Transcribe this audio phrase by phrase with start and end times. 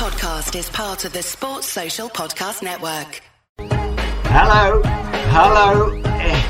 [0.00, 3.20] podcast is part of the Sports Social Podcast Network.
[3.58, 5.90] Hello, hello,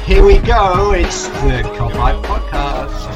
[0.05, 0.93] here we go.
[0.93, 3.11] It's the Kopite Podcast.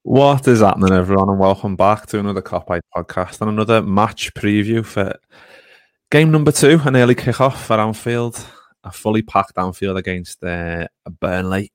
[0.00, 4.82] What is happening, everyone, and welcome back to another Kopite Podcast and another match preview
[4.82, 5.14] for
[6.10, 8.42] game number two, an early kick-off at Anfield,
[8.82, 10.86] a fully packed Anfield against uh,
[11.20, 11.70] Burnley.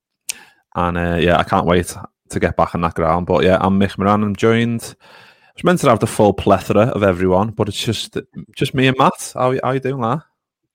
[0.74, 1.96] And uh, yeah, I can't wait
[2.32, 3.28] to get back on that ground.
[3.28, 4.24] But yeah, I'm Mick Moran.
[4.24, 4.96] I'm joined.
[5.02, 8.18] I was meant to have the full plethora of everyone, but it's just
[8.56, 9.34] just me and Matt.
[9.34, 10.22] How, how you doing, lad?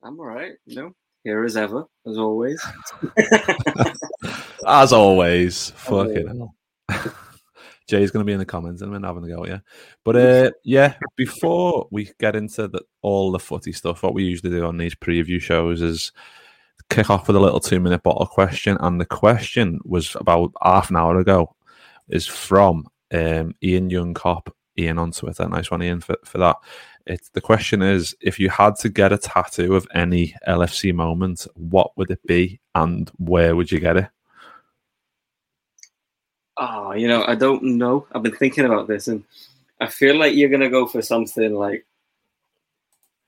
[0.03, 0.53] I'm all right.
[0.67, 0.93] You know,
[1.25, 2.65] here as ever, as always.
[4.67, 6.55] As always, fucking hell.
[7.89, 9.61] Jay's going to be in the comments and I'm having a go at you.
[10.05, 14.51] But uh, yeah, before we get into the, all the footy stuff, what we usually
[14.51, 16.11] do on these preview shows is
[16.91, 18.77] kick off with a little two minute bottle question.
[18.81, 21.55] And the question was about half an hour ago,
[22.09, 25.49] is from um, Ian Young Cop, Ian on Twitter.
[25.49, 26.57] Nice one, Ian, for, for that.
[27.07, 31.47] It's, the question is if you had to get a tattoo of any LFC moment,
[31.55, 34.09] what would it be and where would you get it?
[36.59, 38.07] Oh, you know, I don't know.
[38.13, 39.23] I've been thinking about this, and
[39.79, 41.85] I feel like you're gonna go for something like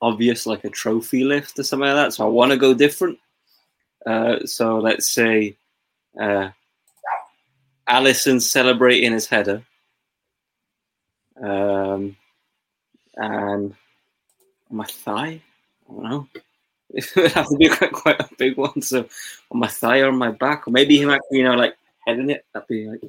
[0.00, 2.14] obvious, like a trophy lift or something like that.
[2.14, 3.18] So I want to go different.
[4.08, 5.54] Uh, so let's say
[6.18, 6.48] uh,
[7.86, 9.62] Alisson celebrating his header,
[11.42, 12.16] um,
[13.16, 13.74] and
[14.70, 15.42] on my thigh.
[15.88, 16.28] I don't know.
[16.90, 18.80] It would have to be quite, quite a big one.
[18.80, 19.06] So
[19.50, 22.30] on my thigh or on my back, or maybe him actually, you know, like heading
[22.30, 22.46] it.
[22.54, 23.02] That'd be like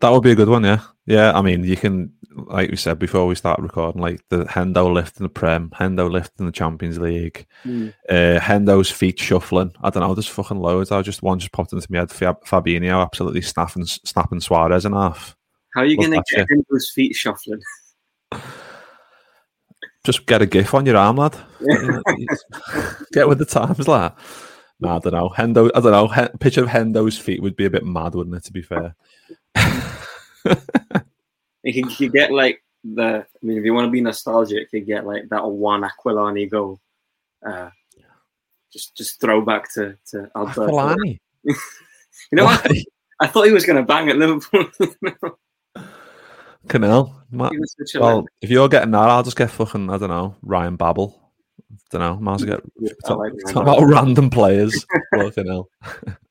[0.00, 0.82] That would be a good one, yeah.
[1.04, 2.12] Yeah, I mean, you can,
[2.48, 6.10] like we said before we start recording, like the Hendo lift in the Prem, Hendo
[6.10, 7.92] lift in the Champions League, Mm.
[8.08, 9.72] uh, Hendo's feet shuffling.
[9.82, 10.90] I don't know, there's fucking loads.
[10.92, 12.10] I just one just popped into my head.
[12.10, 15.36] Fab- Fabinho absolutely snapping, snapping Suarez in half.
[15.74, 16.66] how are you gonna that get shit.
[16.70, 17.60] those feet shuffling?
[20.04, 21.36] Just get a gif on your arm, lad.
[23.12, 24.12] get with the times, lad.
[24.80, 25.28] Nah, I don't know.
[25.36, 26.06] Hendo, I don't know.
[26.08, 28.44] He- picture of Hendo's feet would be a bit mad, wouldn't it?
[28.44, 28.94] To be fair.
[31.68, 33.26] You you get like the.
[33.26, 36.80] I mean, if you want to be nostalgic, you get like that one Aquilani goal.
[37.44, 37.70] Uh,
[38.72, 40.68] just just throw back to to Alberto.
[40.68, 41.18] Aquilani.
[42.32, 42.68] You know what?
[42.68, 42.82] Why?
[43.20, 44.66] I thought he was going to bang at Liverpool.
[46.68, 47.22] Canal.
[47.30, 49.98] Ma- He was such a Well, if you're getting that, I'll just get fucking, I
[49.98, 51.27] don't know, Ryan Babel.
[51.90, 52.60] Don't know, as get.
[52.60, 54.84] I talk, like talk about random players.
[55.14, 55.70] fucking hell.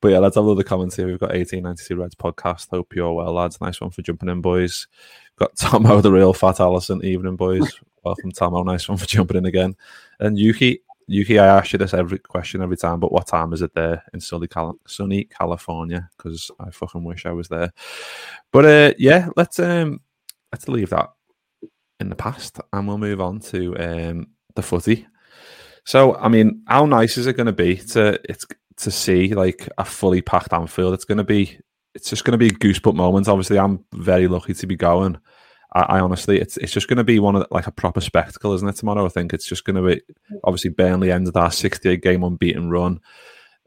[0.00, 1.06] but yeah, let's have a look the comments here.
[1.06, 2.68] We've got 1892 Reds podcast.
[2.70, 3.60] Hope you're well, lads.
[3.60, 4.86] Nice one for jumping in, boys.
[5.38, 7.02] got Tomo, the real fat Allison.
[7.04, 7.72] Evening, boys.
[8.04, 8.62] Welcome, Tomo.
[8.64, 9.76] Nice one for jumping in again.
[10.20, 13.62] And Yuki, Yuki, I ask you this every question every time, but what time is
[13.62, 16.10] it there in sunny, Cal- sunny California?
[16.16, 17.72] Because I fucking wish I was there.
[18.52, 20.00] But uh, yeah, let's um,
[20.52, 21.12] let's leave that
[22.00, 25.06] in the past and we'll move on to um, the footy.
[25.84, 28.46] So, I mean, how nice is it going to be to it's
[28.78, 30.94] to see like a fully packed Anfield?
[30.94, 31.58] It's going to be,
[31.94, 33.28] it's just going to be goosebump moments.
[33.28, 35.18] Obviously, I'm very lucky to be going.
[35.74, 38.00] I, I honestly, it's it's just going to be one of the, like a proper
[38.00, 38.76] spectacle, isn't it?
[38.76, 40.02] Tomorrow, I think it's just going to be
[40.44, 43.00] obviously Burnley ended our 68 game unbeaten run.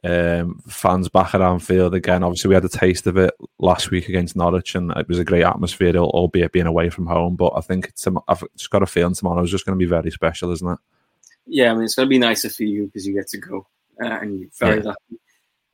[0.05, 2.21] Um, fans back at Anfield again.
[2.21, 5.25] Obviously, we had a taste of it last week against Norwich, and it was a
[5.25, 7.35] great atmosphere, albeit being away from home.
[7.35, 9.89] But I think it's, I've just got a feeling tomorrow is just going to be
[9.89, 10.77] very special, isn't it?
[11.47, 13.65] Yeah, I mean, it's going to be nicer for you because you get to go.
[14.03, 14.83] Uh, and you're very Yeah.
[14.83, 15.19] lucky.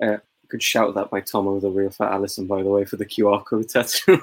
[0.01, 3.05] Uh, good shout that by Tomo, the real fat Allison, by the way, for the
[3.05, 4.21] QR code tattoo.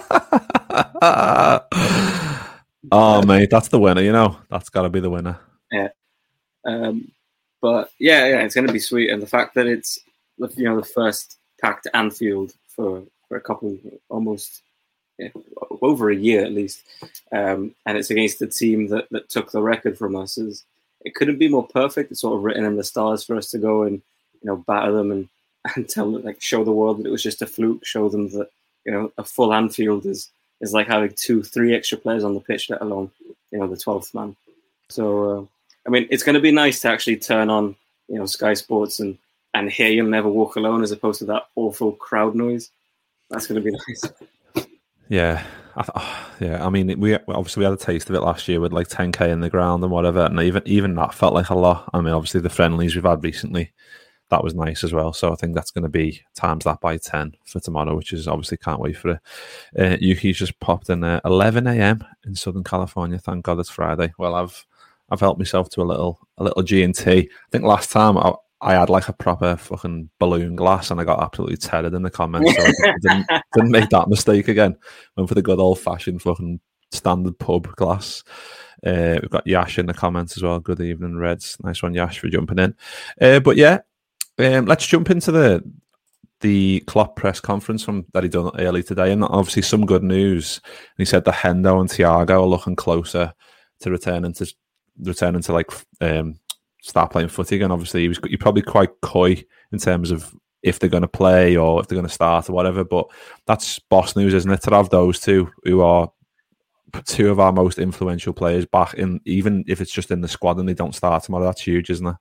[2.91, 4.01] oh, mate, that's the winner.
[4.01, 5.39] You know, that's got to be the winner.
[5.71, 5.89] Yeah.
[6.65, 7.11] Um,
[7.63, 9.97] but yeah, yeah, it's going to be sweet, and the fact that it's
[10.37, 13.79] you know the first packed Anfield for for a couple,
[14.09, 14.63] almost
[15.17, 15.29] yeah,
[15.81, 16.83] over a year at least,
[17.31, 20.37] um, and it's against the team that that took the record from us.
[20.37, 20.65] Is
[21.05, 22.11] it couldn't be more perfect.
[22.11, 24.01] It's sort of written in the stars for us to go and
[24.41, 25.29] you know batter them and
[25.75, 27.85] and tell them, like show the world that it was just a fluke.
[27.85, 28.49] Show them that
[28.85, 30.29] you know a full Anfield is
[30.59, 33.09] is like having two, three extra players on the pitch, let alone
[33.51, 34.35] you know the twelfth man.
[34.89, 35.47] So.
[35.85, 37.75] I mean, it's going to be nice to actually turn on,
[38.07, 39.17] you know, Sky Sports and
[39.53, 42.71] and hear "You'll Never Walk Alone" as opposed to that awful crowd noise.
[43.29, 44.65] That's going to be nice.
[45.09, 45.45] Yeah,
[45.75, 46.65] I th- oh, yeah.
[46.65, 49.29] I mean, we obviously we had a taste of it last year with like 10k
[49.29, 51.89] in the ground and whatever, and even even that felt like a lot.
[51.93, 53.73] I mean, obviously the friendlies we've had recently,
[54.29, 55.13] that was nice as well.
[55.13, 58.27] So I think that's going to be times that by 10 for tomorrow, which is
[58.27, 59.19] obviously can't wait for it.
[59.77, 62.03] Uh, Yuki's just popped in uh, 11 a.m.
[62.25, 63.19] in Southern California.
[63.19, 64.13] Thank God it's Friday.
[64.17, 64.65] Well, I've
[65.09, 67.11] I've helped myself to a little a little G and T.
[67.11, 71.03] I think last time I, I had like a proper fucking balloon glass and I
[71.03, 72.55] got absolutely tethered in the comments.
[72.55, 74.77] So I didn't, didn't make that mistake again.
[75.17, 76.59] Went for the good old fashioned fucking
[76.91, 78.23] standard pub glass.
[78.85, 80.59] Uh, we've got Yash in the comments as well.
[80.59, 81.57] Good evening, Reds.
[81.63, 82.75] Nice one, Yash, for jumping in.
[83.19, 83.79] Uh, but yeah,
[84.39, 85.63] um, let's jump into the
[86.41, 90.59] the Klopp press conference from that he done early today, and obviously some good news.
[90.97, 93.33] he said the Hendo and Thiago are looking closer
[93.79, 94.53] to returning to
[94.99, 96.39] returning to like um,
[96.81, 97.71] start playing footy again.
[97.71, 101.57] Obviously, he was you're probably quite coy in terms of if they're going to play
[101.57, 102.83] or if they're going to start or whatever.
[102.83, 103.07] But
[103.45, 104.61] that's boss news, isn't it?
[104.63, 106.11] To have those two who are
[107.05, 110.57] two of our most influential players back in, even if it's just in the squad
[110.57, 112.15] and they don't start tomorrow, that's huge, isn't it?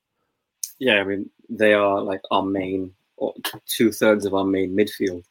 [0.79, 3.35] Yeah, I mean they are like our main, or
[3.67, 5.25] two thirds of our main midfield.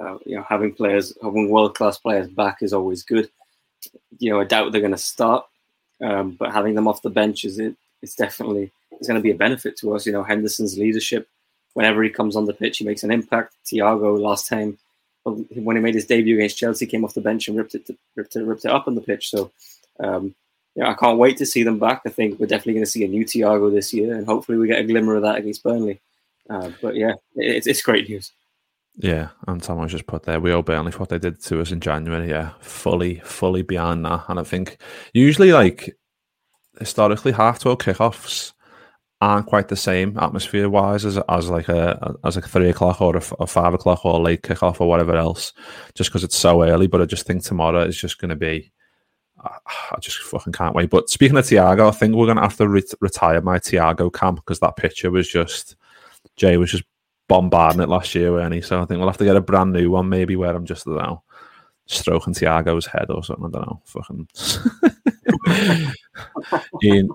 [0.00, 3.28] Uh, you know, having players, having world class players back is always good.
[4.18, 5.44] You know, I doubt they're going to start,
[6.02, 7.74] um, but having them off the bench is it.
[8.02, 10.06] It's definitely it's going to be a benefit to us.
[10.06, 11.28] You know, Henderson's leadership.
[11.74, 13.54] Whenever he comes on the pitch, he makes an impact.
[13.66, 14.78] Thiago last time
[15.24, 17.96] when he made his debut against Chelsea, came off the bench and ripped it, to,
[18.16, 19.30] ripped it, ripped it up on the pitch.
[19.30, 19.50] So,
[20.00, 20.34] um,
[20.74, 22.02] yeah, I can't wait to see them back.
[22.06, 24.66] I think we're definitely going to see a new Thiago this year, and hopefully we
[24.66, 26.00] get a glimmer of that against Burnley.
[26.48, 28.32] Uh, but yeah, it, it's great news.
[29.00, 30.40] Yeah, and Tom was just put there.
[30.40, 32.30] We owe Burnley for what they did to us in January.
[32.30, 34.24] Yeah, fully, fully beyond that.
[34.28, 34.78] And I think
[35.14, 35.96] usually, like
[36.80, 38.52] historically, half twelve kickoffs
[39.20, 43.00] aren't quite the same atmosphere wise as as like a as like a three o'clock
[43.00, 45.52] or a, a five o'clock or a late kickoff or whatever else,
[45.94, 46.88] just because it's so early.
[46.88, 48.72] But I just think tomorrow is just going to be.
[49.44, 50.90] I just fucking can't wait.
[50.90, 54.12] But speaking of Thiago, I think we're going to have to re- retire my Thiago
[54.12, 55.76] camp because that picture was just
[56.34, 56.84] Jay was just
[57.28, 58.60] bombarding it last year, weren't he?
[58.60, 60.86] So I think we'll have to get a brand new one, maybe where I'm just
[60.86, 61.22] know
[61.86, 63.46] stroking Thiago's head or something.
[63.46, 63.82] I don't know.
[63.84, 64.28] Fucking
[66.82, 67.08] Ian,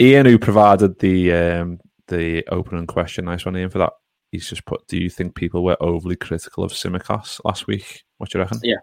[0.00, 3.92] Ian, who provided the um, the opening question, nice one, Ian, for that.
[4.30, 8.04] He's just put, "Do you think people were overly critical of Tsimikas last week?
[8.18, 8.76] What do you reckon?" Yeah,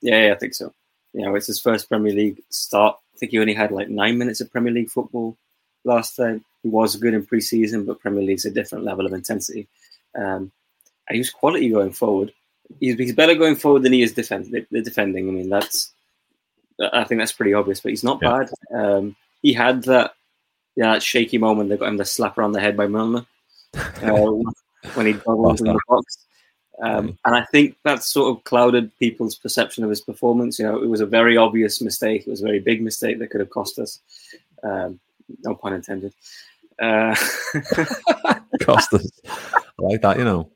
[0.00, 0.72] yeah, yeah, I think so.
[1.12, 2.96] You know, it's his first Premier League start.
[3.14, 5.36] I think he only had like nine minutes of Premier League football
[5.84, 6.44] last time.
[6.62, 9.68] He was good in pre-season, but Premier League's a different level of intensity.
[10.16, 10.50] Um,
[11.08, 12.32] and he was quality going forward.
[12.80, 15.28] He's, he's better going forward than he is defend, the defending.
[15.28, 15.92] I mean, that's
[16.92, 17.80] I think that's pretty obvious.
[17.80, 18.38] But he's not yeah.
[18.38, 18.50] bad.
[18.74, 20.14] Um, he had that
[20.74, 23.24] yeah, that shaky moment they got him the slap around the head by Milner
[23.74, 24.10] uh,
[24.94, 26.18] when he bubbled in the box.
[26.82, 30.58] Um, and I think that sort of clouded people's perception of his performance.
[30.58, 32.26] You know, it was a very obvious mistake.
[32.26, 34.00] It was a very big mistake that could have cost us.
[34.62, 35.00] Um,
[35.42, 36.12] no pun intended.
[36.80, 37.14] Uh,
[38.60, 39.08] cost us.
[39.26, 40.50] I like that, you know.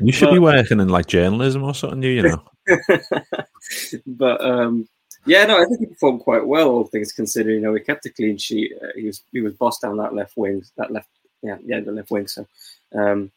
[0.00, 2.42] You should but, be working in like journalism or something, you know.
[4.06, 4.88] but um,
[5.26, 7.52] yeah, no, I think he performed quite well, all things considered.
[7.52, 8.72] You know, he kept a clean sheet.
[8.80, 11.08] Uh, he was he was bossed down that left wing, that left,
[11.42, 12.26] yeah, yeah, the left wing.
[12.26, 12.46] So,
[12.94, 13.30] um,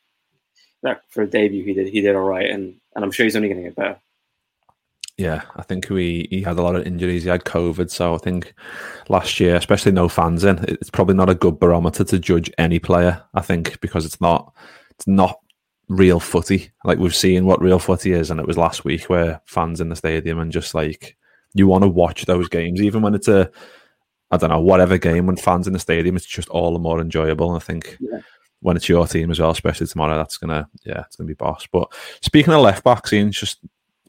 [0.83, 3.35] that for a debut, he did he did all right, and and I'm sure he's
[3.35, 3.99] only going to get better.
[5.17, 7.23] Yeah, I think we he had a lot of injuries.
[7.23, 8.53] He had COVID, so I think
[9.09, 12.77] last year, especially no fans in, it's probably not a good barometer to judge any
[12.77, 13.23] player.
[13.33, 14.53] I think because it's not
[14.91, 15.39] it's not
[15.89, 16.71] real footy.
[16.85, 19.89] Like we've seen what real footy is, and it was last week where fans in
[19.89, 21.17] the stadium and just like
[21.53, 23.49] you want to watch those games, even when it's a,
[24.31, 27.01] I don't know, whatever game when fans in the stadium, it's just all the more
[27.01, 27.53] enjoyable.
[27.53, 28.19] And I think yeah.
[28.59, 31.65] when it's your team as well, especially tomorrow, that's gonna, yeah, it's gonna be boss.
[31.71, 31.91] But
[32.21, 33.59] speaking of left backs, Ian just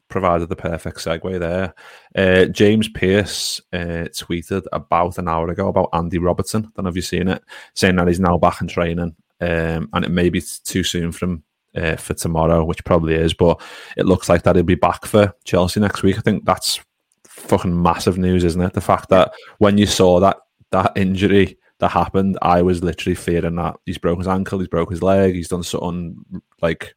[0.09, 1.73] provided the perfect segue there.
[2.15, 6.63] Uh, James Pearce uh, tweeted about an hour ago about Andy Robertson.
[6.63, 7.43] Don't know if you've seen it,
[7.75, 11.25] saying that he's now back in training, um, and it may be too soon for
[11.25, 11.43] him
[11.75, 13.61] uh, for tomorrow, which probably is, but
[13.95, 16.17] it looks like that he'll be back for Chelsea next week.
[16.17, 16.79] I think that's
[17.23, 18.73] fucking massive news, isn't it?
[18.73, 20.37] The fact that when you saw that
[20.71, 24.89] that injury that happened, I was literally fearing that he's broken his ankle, he's broke
[24.89, 26.23] his leg, he's done something
[26.61, 26.93] like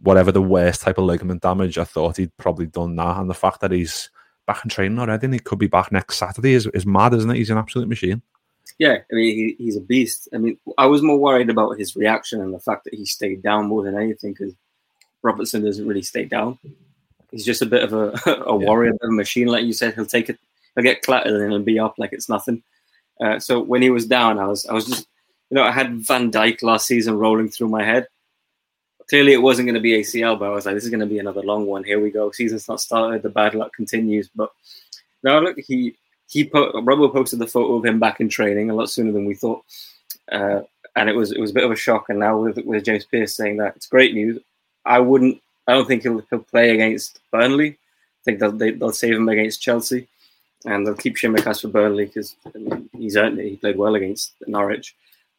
[0.00, 1.78] whatever the worst type of ligament damage.
[1.78, 4.10] I thought he'd probably done that, and the fact that he's
[4.46, 7.30] back in training already and he could be back next Saturday is, is mad, isn't
[7.30, 7.36] it?
[7.36, 8.22] He's an absolute machine.
[8.78, 10.28] Yeah, I mean, he, he's a beast.
[10.34, 13.42] I mean, I was more worried about his reaction and the fact that he stayed
[13.42, 14.54] down more than anything because
[15.22, 16.58] Robertson doesn't really stay down
[17.30, 18.12] he's just a bit of a,
[18.46, 19.94] a warrior, a machine, like you said.
[19.94, 20.38] He'll take it,
[20.74, 22.62] he'll get clattered, and he'll be up like it's nothing.
[23.20, 25.06] Uh, so when he was down, I was, I was just,
[25.50, 28.06] you know, I had Van Dijk last season rolling through my head.
[29.10, 31.06] Clearly, it wasn't going to be ACL, but I was like, this is going to
[31.06, 31.82] be another long one.
[31.82, 32.30] Here we go.
[32.30, 33.22] Season's not started.
[33.22, 34.30] The bad luck continues.
[34.34, 34.52] But
[35.24, 35.96] now look, he
[36.28, 39.24] he put Robo posted the photo of him back in training a lot sooner than
[39.24, 39.64] we thought.
[40.30, 40.60] Uh,
[40.94, 42.08] and it was it was a bit of a shock.
[42.08, 44.38] And now with with James Pearce saying that, it's great news.
[44.84, 47.70] I wouldn't I don't think he'll, he'll play against Burnley.
[47.70, 50.08] I think they'll, they, will they will save him against Chelsea,
[50.66, 53.48] and they'll keep Tsimikas for Burnley because I mean, he's earned it.
[53.48, 54.94] He played well against Norwich,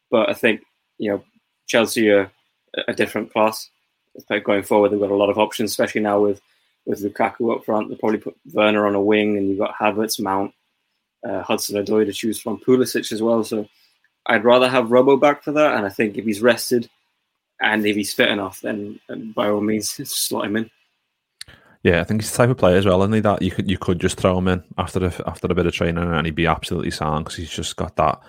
[0.10, 0.62] but I think
[0.98, 1.24] you know,
[1.68, 2.32] Chelsea are
[2.88, 3.70] a different class.
[4.44, 6.42] Going forward, they've got a lot of options, especially now with
[6.86, 7.90] with Lukaku up front.
[7.90, 10.54] They'll probably put Werner on a wing, and you've got Havertz, Mount,
[11.28, 13.44] uh, Hudson Odoi to choose from, Pulisic as well.
[13.44, 13.68] So
[14.26, 15.76] I'd rather have Robbo back for that.
[15.76, 16.90] And I think if he's rested
[17.62, 19.00] and if he's fit enough, then,
[19.36, 20.70] by all means, slot him in.
[21.84, 23.20] Yeah, I think he's the type of player as well, he?
[23.22, 25.74] That you could you could just throw him in after a, after a bit of
[25.74, 28.22] training and he'd be absolutely sound because he's just got that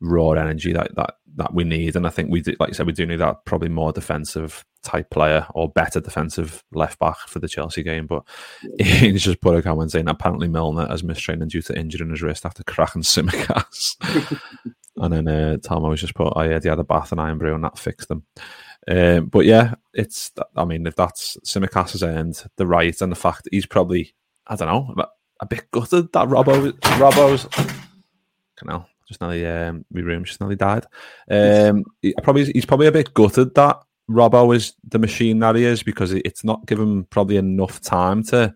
[0.00, 1.96] raw energy that that that we need.
[1.96, 4.64] And I think we do, like I said, we do need that probably more defensive
[4.82, 8.06] type player or better defensive left back for the Chelsea game.
[8.06, 8.24] But
[8.78, 12.10] he's just put a comment saying apparently Milner has missed training due to injury in
[12.10, 13.96] his wrist after cracking Tsimikas.
[14.96, 17.54] and then uh, Tom was just put, oh yeah, he had a bath and Irn-Bru
[17.54, 18.24] and that fixed them.
[18.88, 20.30] Um, but yeah, it's.
[20.54, 24.14] I mean, if that's Tsimikas' end, the right, and the fact he's probably,
[24.46, 24.94] I don't know,
[25.40, 27.48] a bit gutted that Robbo, Robbo's.
[28.56, 30.86] Canal just nearly, um, my room just nearly died.
[31.30, 35.64] Um, he, probably he's probably a bit gutted that Robbo is the machine that he
[35.64, 38.54] is because it's not given probably enough time to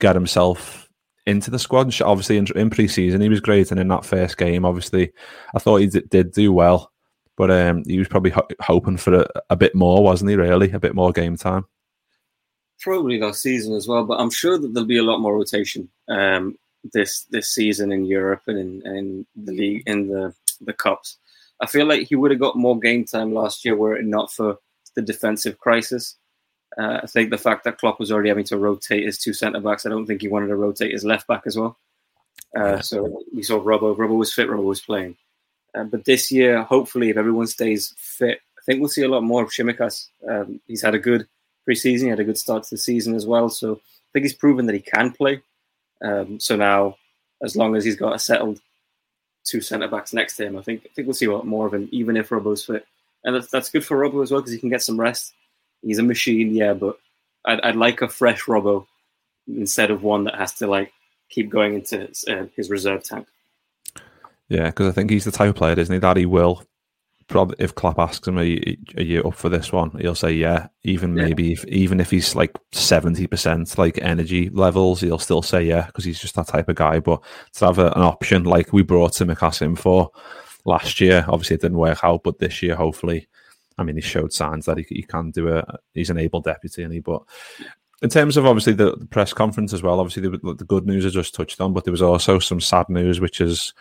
[0.00, 0.88] get himself
[1.26, 2.00] into the squad.
[2.00, 5.12] Obviously, in, in pre-season he was great, and in that first game, obviously,
[5.54, 6.92] I thought he did, did do well.
[7.36, 10.36] But um, he was probably ho- hoping for a, a, bit more, wasn't he?
[10.36, 11.64] Really, a bit more game time.
[12.80, 15.88] Probably last season as well, but I'm sure that there'll be a lot more rotation
[16.08, 16.56] um,
[16.92, 21.18] this this season in Europe and in, in the league in the the cups.
[21.60, 24.32] I feel like he would have got more game time last year were it not
[24.32, 24.58] for
[24.94, 26.16] the defensive crisis.
[26.76, 29.60] Uh, I think the fact that Klopp was already having to rotate his two centre
[29.60, 31.78] backs, I don't think he wanted to rotate his left back as well.
[32.56, 33.96] Uh, so we saw Robbo.
[33.96, 34.48] Robbo was fit.
[34.48, 35.16] Robbo was playing.
[35.74, 39.22] Uh, but this year, hopefully, if everyone stays fit, I think we'll see a lot
[39.22, 40.08] more of Tsimikas.
[40.28, 41.26] Um, he's had a good
[41.68, 42.02] preseason.
[42.02, 43.48] He had a good start to the season as well.
[43.48, 45.42] So I think he's proven that he can play.
[46.02, 46.96] Um, so now,
[47.42, 48.60] as long as he's got a settled
[49.44, 51.74] two centre backs next to him, I think I think we'll see lot more of
[51.74, 52.86] him, even if Robbo's fit.
[53.24, 55.32] And that's, that's good for Robbo as well because he can get some rest.
[55.82, 56.98] He's a machine, yeah, but
[57.44, 58.86] I'd, I'd like a fresh Robbo
[59.48, 60.92] instead of one that has to like
[61.30, 63.26] keep going into his, uh, his reserve tank.
[64.48, 66.62] Yeah, because I think he's the type of player, isn't he, that he will
[67.28, 69.90] probably if Klopp asks him, are you, are you up for this one?
[69.98, 70.68] He'll say yeah.
[70.82, 71.24] Even yeah.
[71.24, 75.86] maybe if, even if he's like seventy percent like energy levels, he'll still say yeah
[75.86, 77.00] because he's just that type of guy.
[77.00, 77.22] But
[77.54, 80.10] to have a, an option like we brought Tsimikas in for
[80.64, 83.28] last year, obviously it didn't work out, but this year hopefully,
[83.78, 85.78] I mean, he showed signs that he, he can do a.
[85.94, 87.22] He's an able deputy, and he but.
[88.02, 91.06] In terms of obviously the, the press conference as well, obviously the, the good news
[91.06, 93.72] I just touched on, but there was also some sad news, which is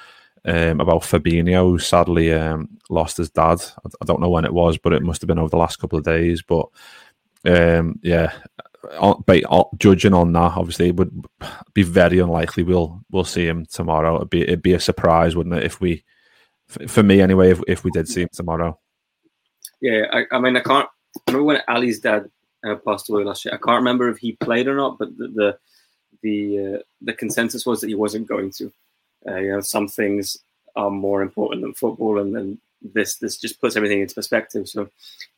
[0.45, 3.63] um, about Fabinho, who sadly um, lost his dad.
[4.01, 5.97] I, don't know when it was, but it must have been over the last couple
[5.97, 6.41] of days.
[6.41, 6.67] But
[7.45, 8.33] um, yeah,
[9.77, 11.25] judging on that, obviously, it would
[11.73, 14.17] be very unlikely we'll we'll see him tomorrow.
[14.17, 15.63] It'd be it'd be a surprise, wouldn't it?
[15.63, 16.03] If we,
[16.67, 18.79] for me anyway, if, if we did see him tomorrow.
[19.81, 22.29] Yeah, I, I mean, I can't I remember when Ali's dad
[22.65, 23.53] uh, passed away last year.
[23.53, 25.57] I can't remember if he played or not, but the the
[26.21, 28.71] the, uh, the consensus was that he wasn't going to.
[29.27, 30.37] Uh, you know, some things
[30.75, 34.67] are more important than football, and then this this just puts everything into perspective.
[34.67, 34.89] So,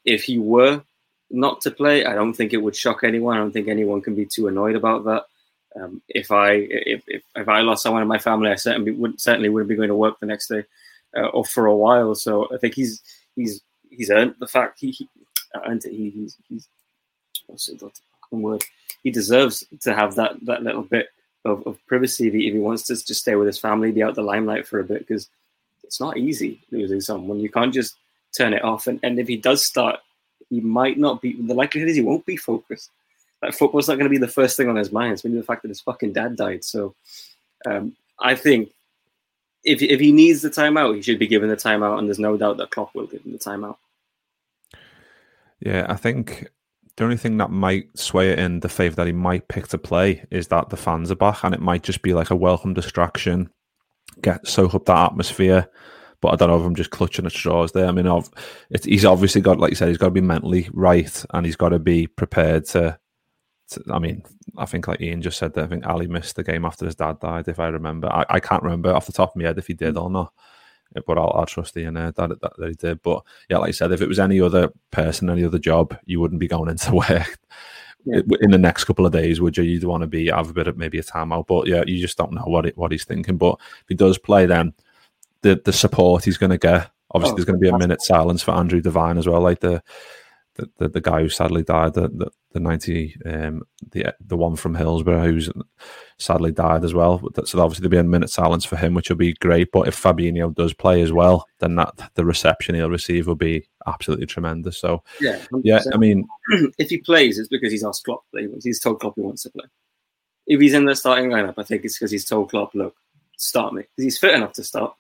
[0.04, 0.82] if he were
[1.30, 3.36] not to play, I don't think it would shock anyone.
[3.36, 5.25] I don't think anyone can be too annoyed about that.
[5.75, 9.20] Um, if I if, if, if I lost someone in my family, I certainly would
[9.20, 10.63] certainly wouldn't be going to work the next day
[11.15, 12.15] uh, or for a while.
[12.15, 13.01] So I think he's
[13.36, 15.10] he's he's earned the fact he, he
[15.65, 15.92] earned it.
[15.92, 16.68] He, he's he's
[17.48, 17.92] what's the
[18.32, 18.63] word?
[19.04, 21.08] He deserves to have that that little bit
[21.46, 24.04] of, of privacy if he, if he wants to just stay with his family, be
[24.04, 25.30] out the limelight for a bit, because
[25.84, 27.40] it's not easy losing someone.
[27.40, 27.96] You can't just
[28.36, 28.88] turn it off.
[28.88, 30.00] And, and if he does start,
[30.50, 32.90] he might not be, the likelihood is he won't be focused.
[33.42, 35.14] Like football's not going to be the first thing on his mind.
[35.14, 36.64] It's maybe the fact that his fucking dad died.
[36.64, 36.96] So
[37.66, 38.72] um, I think
[39.64, 42.00] if, if he needs the timeout, he should be given the timeout.
[42.00, 43.78] And there's no doubt that Klopp will give him the timeout.
[45.60, 46.50] Yeah, I think
[46.98, 49.78] the only thing that might sway it in the favour that he might pick to
[49.78, 52.74] play is that the fans are back, and it might just be like a welcome
[52.74, 53.50] distraction,
[54.22, 55.68] get soak up that atmosphere.
[56.22, 57.88] But I don't know if I'm just clutching at straws there.
[57.88, 58.30] I mean, I've,
[58.84, 61.70] he's obviously got, like you said, he's got to be mentally right, and he's got
[61.70, 62.98] to be prepared to,
[63.72, 63.84] to.
[63.92, 64.24] I mean,
[64.58, 65.66] I think like Ian just said that.
[65.66, 68.08] I think Ali missed the game after his dad died, if I remember.
[68.08, 70.02] I, I can't remember off the top of my head if he did hmm.
[70.02, 70.34] or not
[71.06, 73.02] but I'll, I'll trust Ian uh, that, that, that he did.
[73.02, 76.20] But yeah, like I said, if it was any other person, any other job, you
[76.20, 77.38] wouldn't be going into work
[78.06, 78.22] yeah.
[78.42, 79.64] in the next couple of days, would you?
[79.64, 82.18] You'd want to be have a bit of maybe a timeout, but yeah, you just
[82.18, 83.38] don't know what it, what he's thinking.
[83.38, 84.74] But if he does play, then
[85.42, 86.90] the the support he's going to get.
[87.12, 89.60] Obviously, oh, there's going to be a minute silence for Andrew Devine as well, like
[89.60, 89.82] the
[90.55, 94.55] the, the, the guy who sadly died, the the, the ninety, um, the the one
[94.55, 95.50] from Hillsborough who's
[96.17, 97.19] sadly died as well.
[97.45, 99.71] So obviously there'll be a minute silence for him, which will be great.
[99.71, 103.67] But if Fabinho does play as well, then that the reception he'll receive will be
[103.85, 104.77] absolutely tremendous.
[104.77, 105.93] So Yeah, yeah, 100%.
[105.93, 106.27] I mean,
[106.77, 108.24] if he plays, it's because he's asked Klopp.
[108.63, 109.65] He's told Klopp he wants to play.
[110.47, 112.95] If he's in the starting lineup, I think it's because he's told Klopp, "Look,
[113.38, 114.95] start me." 'Cause he's fit enough to start.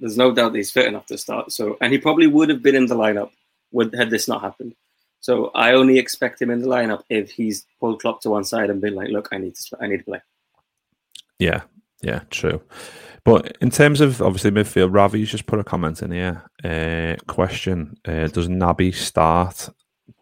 [0.00, 1.52] There's no doubt that he's fit enough to start.
[1.52, 3.32] So, and he probably would have been in the lineup
[3.72, 4.74] would had this not happened.
[5.20, 8.70] So, I only expect him in the lineup if he's pulled Klopp to one side
[8.70, 10.20] and been like, "Look, I need to, I need to play."
[11.38, 11.62] Yeah,
[12.02, 12.62] yeah, true.
[13.24, 16.44] But in terms of obviously midfield, Ravi's just put a comment in here.
[16.64, 19.68] Uh, question: uh, Does Naby start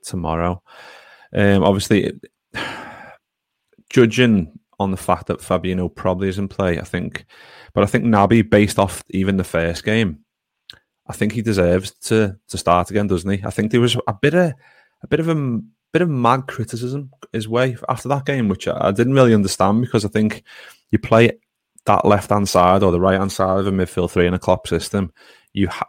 [0.02, 0.62] tomorrow?
[1.34, 2.18] Um, obviously,
[3.90, 7.24] judging on the fact that Fabinho probably isn't play, I think,
[7.74, 10.24] but I think Naby, based off even the first game,
[11.08, 13.44] I think he deserves to to start again, doesn't he?
[13.44, 14.52] I think there was a bit of
[15.02, 15.60] a bit of a
[15.92, 20.04] bit of mad criticism his way after that game, which I, didn't really understand because
[20.04, 20.42] I think
[20.90, 21.32] you play
[21.86, 24.38] that left hand side or the right hand side of a midfield three in a
[24.38, 25.12] Klopp system,
[25.52, 25.88] you ha-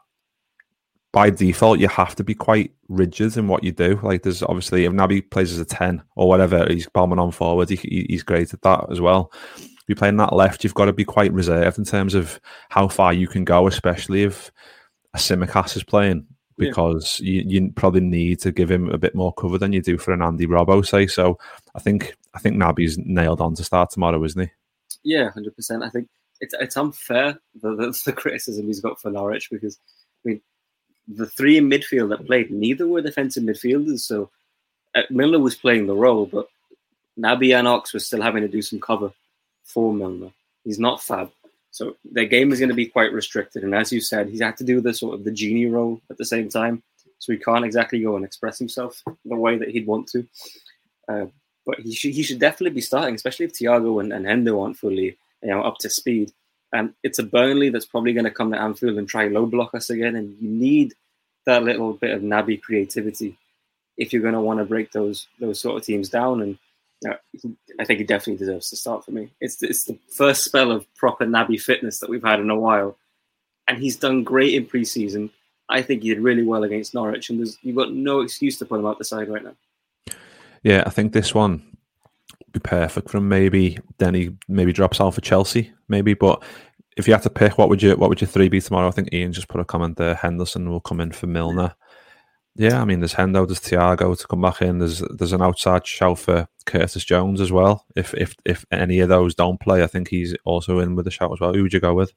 [1.12, 4.00] by default you have to be quite rigid in what you do.
[4.04, 7.70] Like there's obviously if Naby plays as a ten or whatever, he's bombing on forward.
[7.70, 9.32] He- he's great at that as well.
[9.58, 12.88] If you're playing that left, you've got to be quite reserved in terms of how
[12.88, 14.52] far you can go, especially if
[15.14, 16.26] a Tsimikas is playing.
[16.58, 16.70] Yeah.
[16.70, 20.00] Because you, you probably need to give him a bit more cover than you do
[20.00, 21.06] for an Andy Robbo, say.
[21.06, 21.38] So
[21.76, 24.50] I think I think Naby's nailed on to start tomorrow, isn't he?
[25.04, 25.84] Yeah, hundred percent.
[25.84, 26.10] I think
[26.42, 29.78] it's it's unfair the, the the criticism he's got for Norwich because
[30.26, 30.42] I mean
[31.08, 34.00] the three in midfield that played neither were defensive midfielders.
[34.00, 34.30] So
[34.96, 36.48] uh, Milner was playing the role, but
[37.18, 39.12] Naby and Ox was still having to do some cover
[39.64, 40.32] for Milner.
[40.64, 41.32] He's not Fab,
[41.72, 43.64] so the game is going to be quite restricted.
[43.64, 46.18] And as you said, he's had to do the sort of the genie role at
[46.18, 46.82] the same time,
[47.20, 50.28] so he can't exactly go and express himself the way that he'd want to.
[51.08, 51.26] Uh,
[51.66, 54.78] but he should he should definitely be starting, especially if Thiago and, and Hendo aren't
[54.78, 56.32] fully you know up to speed.
[56.74, 59.74] And it's a Burnley that's probably going to come to Anfield and try low block
[59.74, 60.94] us again, and you need
[61.46, 63.38] that little bit of Naby creativity
[63.98, 66.42] if you're going to want to break those those sort of teams down.
[66.42, 66.58] And
[67.06, 67.14] Uh,
[67.80, 69.32] I think he definitely deserves to start for me.
[69.40, 72.98] It's it's the first spell of proper Naby fitness that we've had in a while,
[73.68, 75.30] and he's done great in pre-season.
[75.70, 78.66] I think he did really well against Norwich, and there's, you've got no excuse to
[78.66, 80.16] put him out the side right now.
[80.64, 81.62] Yeah, I think this one
[82.40, 83.30] would be perfect for him.
[83.30, 86.14] Maybe then he maybe drops out for Chelsea, maybe.
[86.14, 86.44] But
[86.96, 88.88] if you had to pick, what would you what would your three be tomorrow?
[88.88, 90.16] I think Ian just put a comment there.
[90.16, 91.76] Henderson will come in for Milner.
[92.60, 94.80] Yeah, I mean, there's Hendo, there's Thiago to come back in.
[94.80, 97.86] There's there's an outside shout for Curtis Jones as well.
[97.96, 101.12] If if if any of those don't play, I think he's also in with a
[101.12, 101.54] shout as well.
[101.54, 102.14] Who would you go with?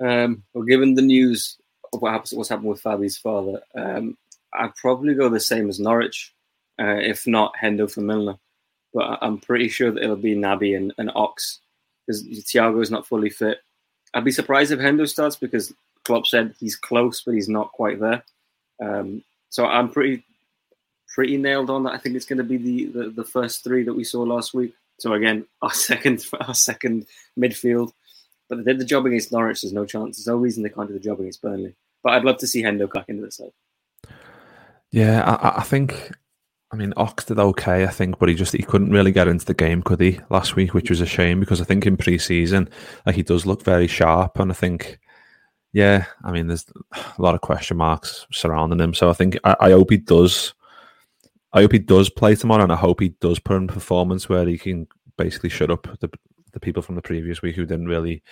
[0.00, 1.56] Um, well, given the news
[1.92, 4.18] of what happens, what's happened with Fabi's father, um,
[4.52, 6.34] I'd probably go the same as Norwich,
[6.80, 8.38] uh, if not Hendo for Milner.
[8.92, 11.60] But I'm pretty sure that it'll be Naby and, and Ox
[12.06, 13.58] because Thiago is not fully fit.
[14.14, 15.72] I'd be surprised if Hendo starts because
[16.04, 18.24] Klopp said he's close, but he's not quite there.
[18.82, 20.24] Um, so I'm pretty
[21.14, 21.92] pretty nailed on that.
[21.92, 24.54] I think it's going to be the, the the first three that we saw last
[24.54, 24.74] week.
[24.98, 27.06] So again, our second our second
[27.38, 27.92] midfield.
[28.48, 29.62] But they did the job against Norwich.
[29.62, 30.16] There's no chance.
[30.16, 31.74] There's no reason they can't do the job against Burnley.
[32.02, 33.52] But I'd love to see Hendo back into the side.
[34.90, 36.10] Yeah, I, I- think.
[36.70, 39.44] I mean, Ox did okay, I think, but he just he couldn't really get into
[39.44, 42.70] the game, could he, last week, which was a shame because I think in pre-season,
[43.04, 44.98] like he does look very sharp, and I think,
[45.72, 48.92] yeah, I mean, there's a lot of question marks surrounding him.
[48.94, 50.54] So I think I, I hope he does.
[51.54, 54.28] I hope he does play tomorrow, and I hope he does put in a performance
[54.28, 56.10] where he can basically shut up the
[56.52, 58.22] the people from the previous week who didn't really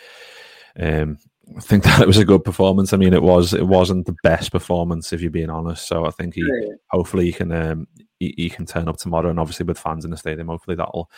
[0.78, 1.16] um,
[1.62, 2.92] think that it was a good performance.
[2.92, 3.54] I mean, it was.
[3.54, 5.88] It wasn't the best performance, if you're being honest.
[5.88, 6.44] So I think he
[6.90, 10.10] hopefully he can um, he, he can turn up tomorrow, and obviously with fans in
[10.10, 11.10] the stadium, hopefully that'll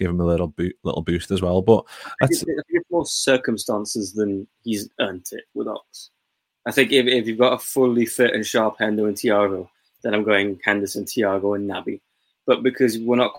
[0.00, 1.62] give him a little bo- little boost as well.
[1.62, 2.58] But I that's think
[2.90, 6.10] more circumstances than he's earned it with Ox.
[6.66, 9.68] I think if, if you've got a fully fit and sharp Hendo and Thiago,
[10.02, 12.00] then I'm going Henderson, Thiago, and Naby.
[12.46, 13.32] But because we're not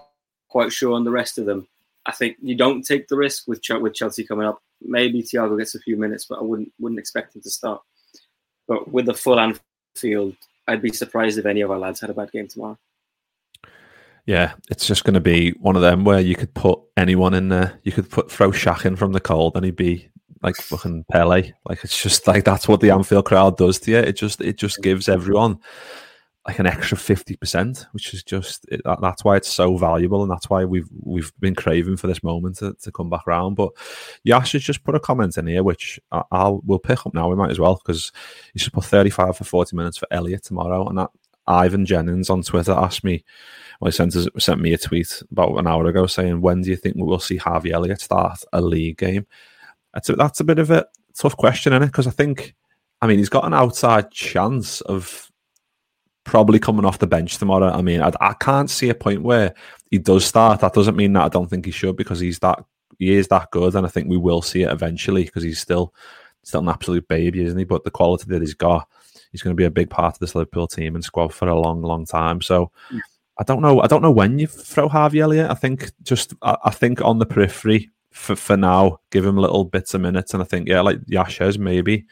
[0.47, 1.67] quite sure on the rest of them,
[2.05, 4.61] I think you don't take the risk with with Chelsea coming up.
[4.81, 7.81] Maybe Thiago gets a few minutes, but I wouldn't wouldn't expect him to start.
[8.67, 10.35] But with the full Anfield,
[10.67, 12.77] I'd be surprised if any of our lads had a bad game tomorrow.
[14.25, 17.49] Yeah, it's just going to be one of them where you could put anyone in
[17.49, 17.79] there.
[17.83, 20.09] You could put throw Shaq in from the cold, and he'd be
[20.43, 21.51] like fucking Pele.
[21.67, 23.97] Like it's just like that's what the Anfield crowd does to you.
[23.97, 25.59] It just it just gives everyone
[26.47, 30.23] like an extra fifty percent, which is just it, that, that's why it's so valuable,
[30.23, 33.55] and that's why we've we've been craving for this moment to, to come back around.
[33.55, 33.71] But
[34.23, 37.29] Yash has just put a comment in here, which I, I'll we'll pick up now.
[37.29, 38.11] We might as well because
[38.53, 41.11] he should put thirty five for forty minutes for Elliott tomorrow, and that
[41.51, 43.23] Ivan Jennings on Twitter asked me.
[43.79, 46.69] Well, he sent, us, sent me a tweet about an hour ago saying, "When do
[46.69, 49.25] you think we will see Harvey Elliott start a league game?"
[49.93, 50.85] That's a, that's a bit of a
[51.15, 51.85] tough question, is it?
[51.87, 52.55] Because I think
[53.01, 55.31] I mean, he's got an outside chance of
[56.23, 57.71] probably coming off the bench tomorrow.
[57.71, 59.55] I mean, I, I can't see a point where
[59.89, 60.59] he does start.
[60.59, 62.63] That doesn't mean that I don't think he should because he's that
[62.99, 65.93] he is that good, and I think we will see it eventually because he's still
[66.43, 67.65] still an absolute baby, isn't he?
[67.65, 68.87] But the quality that he's got,
[69.31, 71.59] he's going to be a big part of this Liverpool team and squad for a
[71.59, 72.41] long, long time.
[72.41, 72.71] So.
[72.91, 72.99] Yeah.
[73.39, 73.81] I don't know.
[73.81, 75.49] I don't know when you throw Harvey Elliott.
[75.49, 79.65] I think just I, I think on the periphery for, for now, give him little
[79.65, 80.33] bits of minutes.
[80.33, 82.05] And I think, yeah, like Yashez, maybe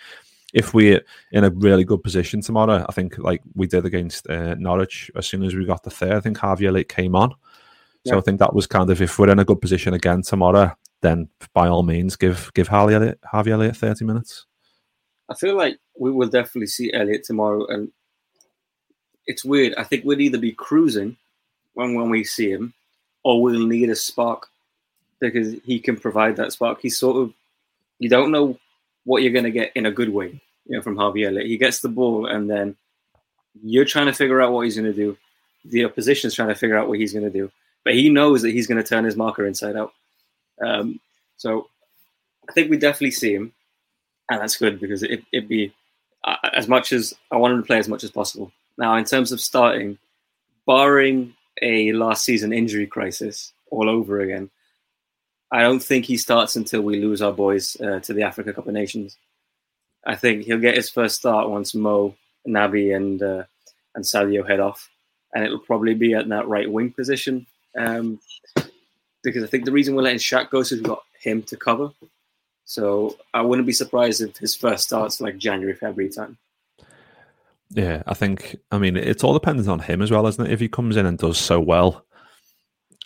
[0.53, 1.01] if we're
[1.31, 5.27] in a really good position tomorrow, I think like we did against uh, Norwich, as
[5.27, 7.31] soon as we got the third, I think Harvey Elliott came on.
[8.07, 8.17] So yeah.
[8.17, 11.27] I think that was kind of if we're in a good position again tomorrow, then
[11.53, 14.45] by all means give give Harvey Elliott, Harvey Elliott 30 minutes.
[15.29, 17.91] I feel like we will definitely see Elliott tomorrow, and
[19.27, 19.75] it's weird.
[19.75, 21.17] I think we'll either be cruising
[21.73, 22.73] when when we see him,
[23.23, 24.47] or we'll need a spark
[25.19, 26.79] because he can provide that spark.
[26.81, 27.33] He's sort of
[27.99, 28.57] you don't know
[29.03, 31.47] what you're going to get in a good way, you know, from Harvey Elliott.
[31.47, 32.75] He gets the ball, and then
[33.61, 35.17] you're trying to figure out what he's going to do.
[35.65, 37.51] The opposition's trying to figure out what he's going to do,
[37.83, 39.93] but he knows that he's going to turn his marker inside out.
[40.65, 40.99] Um,
[41.37, 41.67] so
[42.47, 43.53] I think we definitely see him,
[44.29, 45.73] and that's good because it, would be
[46.23, 48.51] uh, as much as I want him to play as much as possible.
[48.77, 49.97] Now, in terms of starting,
[50.65, 54.49] barring a last season injury crisis all over again,
[55.51, 58.67] I don't think he starts until we lose our boys uh, to the Africa Cup
[58.67, 59.17] of Nations.
[60.05, 62.15] I think he'll get his first start once Mo,
[62.47, 63.43] Naby, and uh,
[63.95, 64.89] and Sadio head off,
[65.33, 67.45] and it'll probably be at that right wing position.
[67.77, 68.19] Um,
[69.23, 71.91] because I think the reason we're letting Shaq go is we've got him to cover.
[72.69, 76.37] So I wouldn't be surprised if his first starts like January, February time.
[77.71, 78.57] Yeah, I think.
[78.69, 80.51] I mean, it's all dependent on him as well, isn't it?
[80.51, 82.05] If he comes in and does so well,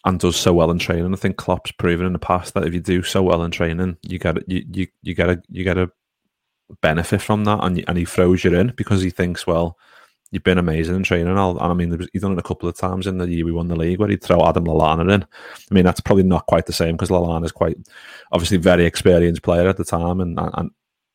[0.04, 1.14] and does so well in training.
[1.14, 3.96] I think Klopp's proven in the past that if you do so well in training,
[4.02, 5.90] you get you you, you get a you get a
[6.82, 9.78] benefit from that, and and he throws you in because he thinks, well,
[10.34, 11.38] you've been amazing in training.
[11.38, 13.52] I'll, and I mean, he's done it a couple of times in the year we
[13.52, 15.24] won the league where he'd throw Adam Lallana in.
[15.24, 17.78] I mean, that's probably not quite the same because Lallana is quite
[18.32, 20.72] obviously very experienced player at the time, and and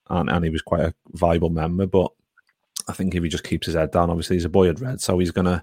[0.09, 2.11] and, and he was quite a valuable member, but.
[2.87, 4.99] I think if he just keeps his head down, obviously he's a boy at red,
[4.99, 5.63] so he's gonna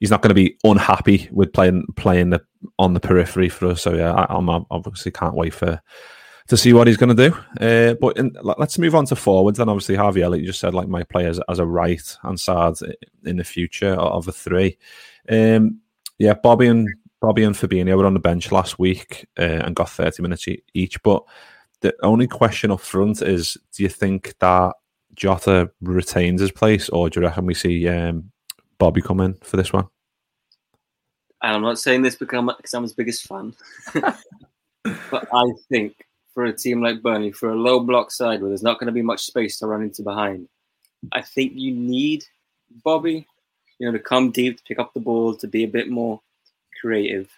[0.00, 2.42] he's not going to be unhappy with playing playing the,
[2.78, 3.82] on the periphery for us.
[3.82, 5.80] So yeah, I, am obviously can't wait for
[6.50, 7.36] to see what he's going to do.
[7.64, 9.58] Uh, but in, let's move on to forwards.
[9.58, 12.74] Then obviously Harvey Elliott, you just said like my players as a right and side
[13.24, 14.76] in the future of the three.
[15.28, 15.78] Um,
[16.18, 16.88] yeah, Bobby and
[17.20, 21.00] Bobby and Fabinho were on the bench last week uh, and got 30 minutes each.
[21.04, 21.22] But
[21.82, 24.74] the only question up front is, do you think that
[25.14, 28.32] Jota retains his place, or do you reckon we see um,
[28.78, 29.86] Bobby come in for this one?
[31.42, 33.54] And I'm not saying this because I'm, because I'm his biggest fan,
[33.94, 35.94] but I think
[36.40, 38.92] for a team like Burnley, for a low block side where there's not going to
[38.92, 40.48] be much space to run into behind,
[41.12, 42.24] I think you need
[42.82, 43.26] Bobby,
[43.78, 46.18] you know, to come deep, to pick up the ball, to be a bit more
[46.80, 47.28] creative.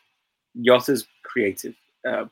[0.57, 1.75] Jota's creative,
[2.07, 2.27] uh,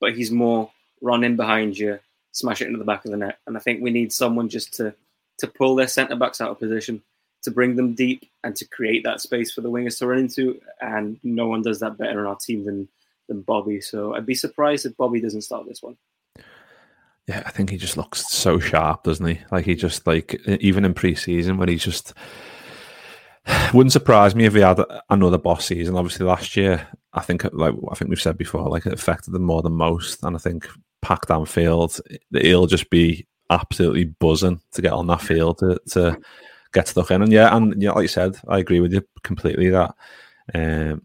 [0.00, 2.00] but he's more running behind you,
[2.32, 3.38] smash it into the back of the net.
[3.46, 4.94] And I think we need someone just to
[5.38, 7.00] to pull their centre backs out of position
[7.44, 10.60] to bring them deep and to create that space for the wingers to run into.
[10.80, 12.88] And no one does that better in our team than
[13.28, 13.80] than Bobby.
[13.80, 15.96] So I'd be surprised if Bobby doesn't start this one.
[17.28, 19.40] Yeah, I think he just looks so sharp, doesn't he?
[19.50, 22.14] Like he just like even in pre-season when he's just
[23.74, 25.96] wouldn't surprise me if he had another boss season.
[25.96, 29.42] Obviously, last year I think like I think we've said before, like it affected them
[29.42, 30.66] more than most, and I think
[31.00, 32.00] packed Anfield,
[32.32, 36.18] he'll just be absolutely buzzing to get on that field to, to
[36.72, 37.22] get stuck in.
[37.22, 39.94] And yeah, and yeah, like you said, I agree with you completely that
[40.54, 41.04] um,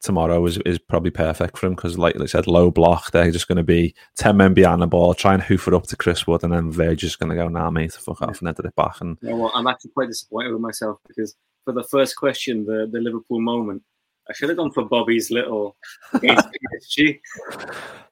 [0.00, 3.10] tomorrow is, is probably perfect for him because, like I said, low block.
[3.10, 5.86] They're just going to be 10 men behind the ball, try and hoof it up
[5.88, 8.48] to Chris Wood, and then they're just going to go, nah, mate, fuck off and
[8.48, 9.00] it back.
[9.00, 12.88] And yeah, well, I'm actually quite disappointed with myself because for the first question, the,
[12.90, 13.82] the Liverpool moment,
[14.28, 15.76] I should have gone for Bobby's little
[16.14, 17.18] PSG.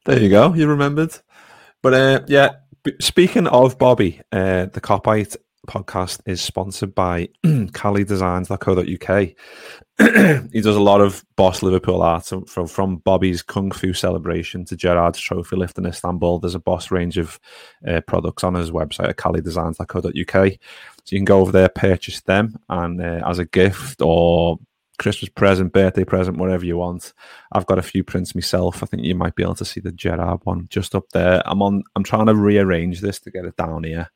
[0.05, 0.53] there you go.
[0.53, 1.13] You remembered.
[1.83, 2.55] But uh, yeah,
[2.99, 9.29] speaking of Bobby, uh, the Kopite podcast is sponsored by CaliDesigns.co.uk.
[10.53, 14.75] he does a lot of boss Liverpool art from, from Bobby's Kung Fu celebration to
[14.75, 16.39] Gerrard's trophy lift in Istanbul.
[16.39, 17.39] There's a boss range of
[17.87, 20.51] uh, products on his website at CaliDesigns.co.uk.
[20.53, 24.59] So you can go over there, purchase them, and uh, as a gift or
[24.99, 27.13] Christmas present, birthday present, whatever you want.
[27.51, 28.81] I've got a few prints myself.
[28.81, 31.41] I think you might be able to see the Gerard one just up there.
[31.45, 31.83] I'm on.
[31.95, 34.09] I'm trying to rearrange this to get it down here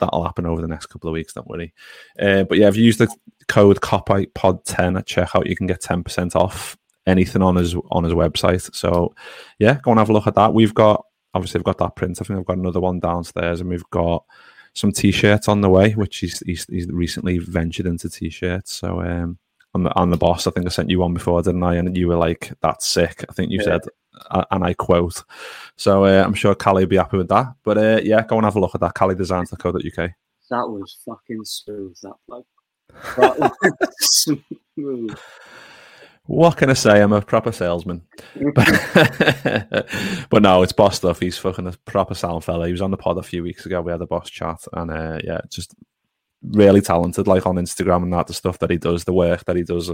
[0.00, 1.32] that'll happen over the next couple of weeks.
[1.32, 1.72] Don't worry.
[2.18, 3.08] Uh, but yeah, if you use the
[3.48, 7.74] code Kopite Pod ten at checkout, you can get ten percent off anything on his
[7.90, 8.74] on his website.
[8.74, 9.14] So
[9.58, 10.54] yeah, go and have a look at that.
[10.54, 12.18] We've got obviously I've got that print.
[12.20, 14.24] I think I've got another one downstairs, and we've got
[14.74, 18.72] some t-shirts on the way, which he's he's, he's recently ventured into t-shirts.
[18.72, 19.38] So um,
[19.74, 21.76] on the on the boss, I think I sent you one before, didn't I?
[21.76, 23.64] And you were like, "That's sick." I think you yeah.
[23.64, 23.80] said,
[24.50, 25.22] and I quote.
[25.76, 27.54] So uh, I'm sure Callie will be happy with that.
[27.62, 28.94] But uh, yeah, go and have a look at that.
[28.94, 30.10] CallieDesigns.co.uk.
[30.50, 31.96] That was fucking smooth.
[32.02, 32.44] That plug.
[33.16, 35.18] That smooth.
[36.26, 37.02] What can I say?
[37.02, 38.02] I'm a proper salesman.
[38.54, 39.86] but,
[40.30, 41.20] but no, it's boss stuff.
[41.20, 42.66] He's fucking a proper sound fella.
[42.66, 43.82] He was on the pod a few weeks ago.
[43.82, 45.74] We had a boss chat, and uh, yeah, just
[46.50, 47.26] really talented.
[47.26, 49.90] Like on Instagram and that, the stuff that he does, the work that he does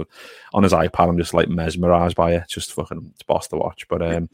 [0.53, 2.49] on his iPad, I'm just like mesmerized by it.
[2.49, 3.87] Just fucking it's boss to watch.
[3.89, 4.29] But um,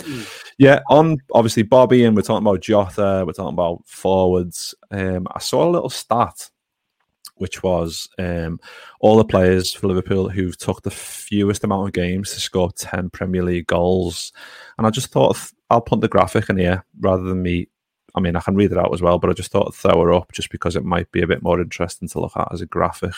[0.59, 4.75] yeah, on obviously Bobby, and we're talking about Jota, we're talking about forwards.
[4.91, 6.51] Um, I saw a little stat
[7.37, 8.59] which was um,
[9.01, 13.11] all the players for Liverpool who've took the fewest amount of games to score 10
[13.11, 14.33] Premier League goals.
[14.79, 15.39] And I just thought
[15.71, 17.69] I'll put the graphic in here rather than me.
[18.17, 20.13] I mean, I can read it out as well, but I just thought throw her
[20.13, 22.67] up just because it might be a bit more interesting to look at as a
[22.67, 23.13] graphic.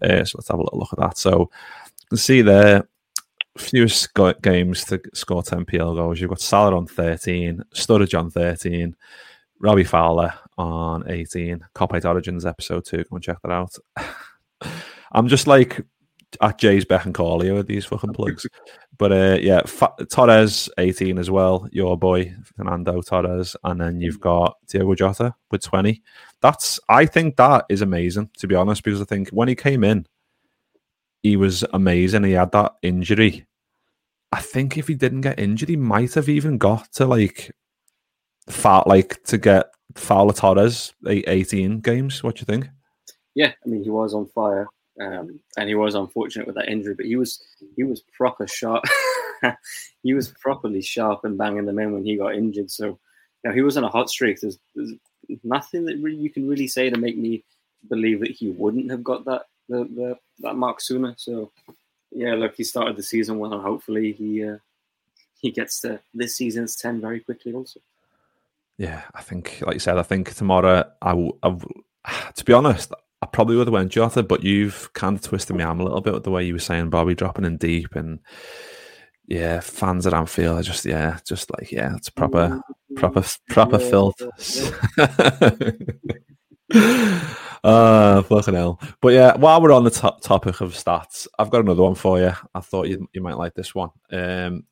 [0.00, 1.18] Uh, so let's have a little look at that.
[1.18, 2.88] So you can see there,
[3.58, 4.08] fewest
[4.40, 6.20] games to score 10 PL goals.
[6.20, 8.96] You've got Salah on 13, Sturridge on 13,
[9.60, 11.64] Robbie Fowler on 18.
[11.74, 13.04] Kopite Origins episode 2.
[13.04, 13.76] Go and check that out.
[15.12, 15.80] I'm just like
[16.40, 18.46] at Jay's beck and call here with these fucking plugs.
[18.98, 21.68] but uh, yeah, F- Torres 18 as well.
[21.72, 26.02] Your boy Fernando Torres, and then you've got Diogo Jota with 20.
[26.40, 29.84] That's I think that is amazing to be honest because I think when he came
[29.84, 30.06] in,
[31.22, 32.24] he was amazing.
[32.24, 33.46] He had that injury.
[34.32, 37.52] I think if he didn't get injured, he might have even got to like
[38.48, 42.22] fat like to get Fowler Torres 18 games.
[42.22, 42.68] What do you think?
[43.34, 44.66] Yeah, I mean he was on fire,
[45.00, 47.42] um, and he was unfortunate with that injury, but he was
[47.76, 48.84] he was proper sharp.
[50.02, 52.70] he was properly sharp and banging them in when he got injured.
[52.70, 54.40] So, you know, he was on a hot streak.
[54.40, 54.92] There's, there's
[55.42, 57.42] nothing that really you can really say to make me
[57.88, 61.14] believe that he wouldn't have got that the, the that mark sooner.
[61.16, 61.50] So,
[62.10, 64.58] yeah, look, he started the season well, and hopefully he uh,
[65.40, 67.80] he gets to this season's ten very quickly also.
[68.78, 71.56] Yeah, I think, like you said, I think tomorrow, I, I
[72.34, 72.92] to be honest,
[73.32, 76.14] Probably would have went Jota, but you've kind of twisted me arm a little bit
[76.14, 78.20] with the way you were saying Bobby dropping in deep and
[79.26, 82.60] yeah, fans at Anfield are just yeah, just like yeah, it's proper,
[82.96, 84.20] proper, proper yeah, filth.
[87.64, 88.80] uh fucking hell.
[89.00, 92.18] But yeah, while we're on the top topic of stats, I've got another one for
[92.18, 92.32] you.
[92.54, 93.90] I thought you you might like this one.
[94.10, 94.64] Um,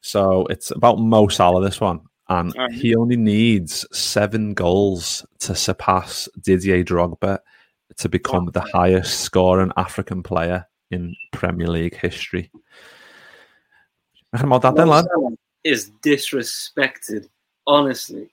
[0.00, 1.64] so it's about Mo Salah.
[1.64, 7.38] This one, and he only needs seven goals to surpass Didier Drogba
[7.98, 12.50] to become the highest scoring African player in Premier League history.
[14.32, 15.06] about that then, lad?
[15.64, 17.28] Is disrespected,
[17.66, 18.28] honestly.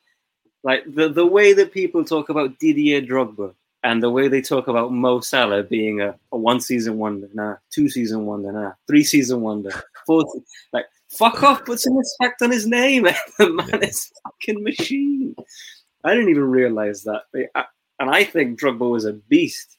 [0.63, 4.67] Like the, the way that people talk about Didier Drogba and the way they talk
[4.67, 9.03] about Mo Salah being a, a one season wonder, nah, two season wonder, nah, three
[9.03, 9.71] season wonder,
[10.05, 10.25] four,
[10.73, 13.03] like Fuck off, put some respect on his name.
[13.03, 13.87] the man yeah.
[13.87, 15.35] is fucking machine.
[16.03, 17.23] I didn't even realize that.
[17.99, 19.77] And I think Drogba was a beast.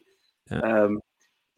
[0.51, 0.61] Yeah.
[0.61, 1.01] Um,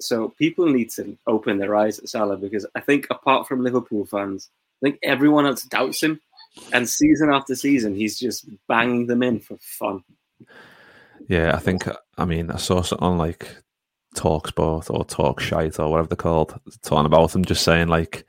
[0.00, 4.06] so people need to open their eyes at Salah because I think apart from Liverpool
[4.06, 6.20] fans, I think everyone else doubts him.
[6.72, 10.02] And season after season, he's just banging them in for fun.
[11.28, 11.84] Yeah, I think,
[12.16, 13.54] I mean, I saw something on like
[14.16, 18.24] Talksport or Talk Shite or whatever they're called, talking about him just saying like,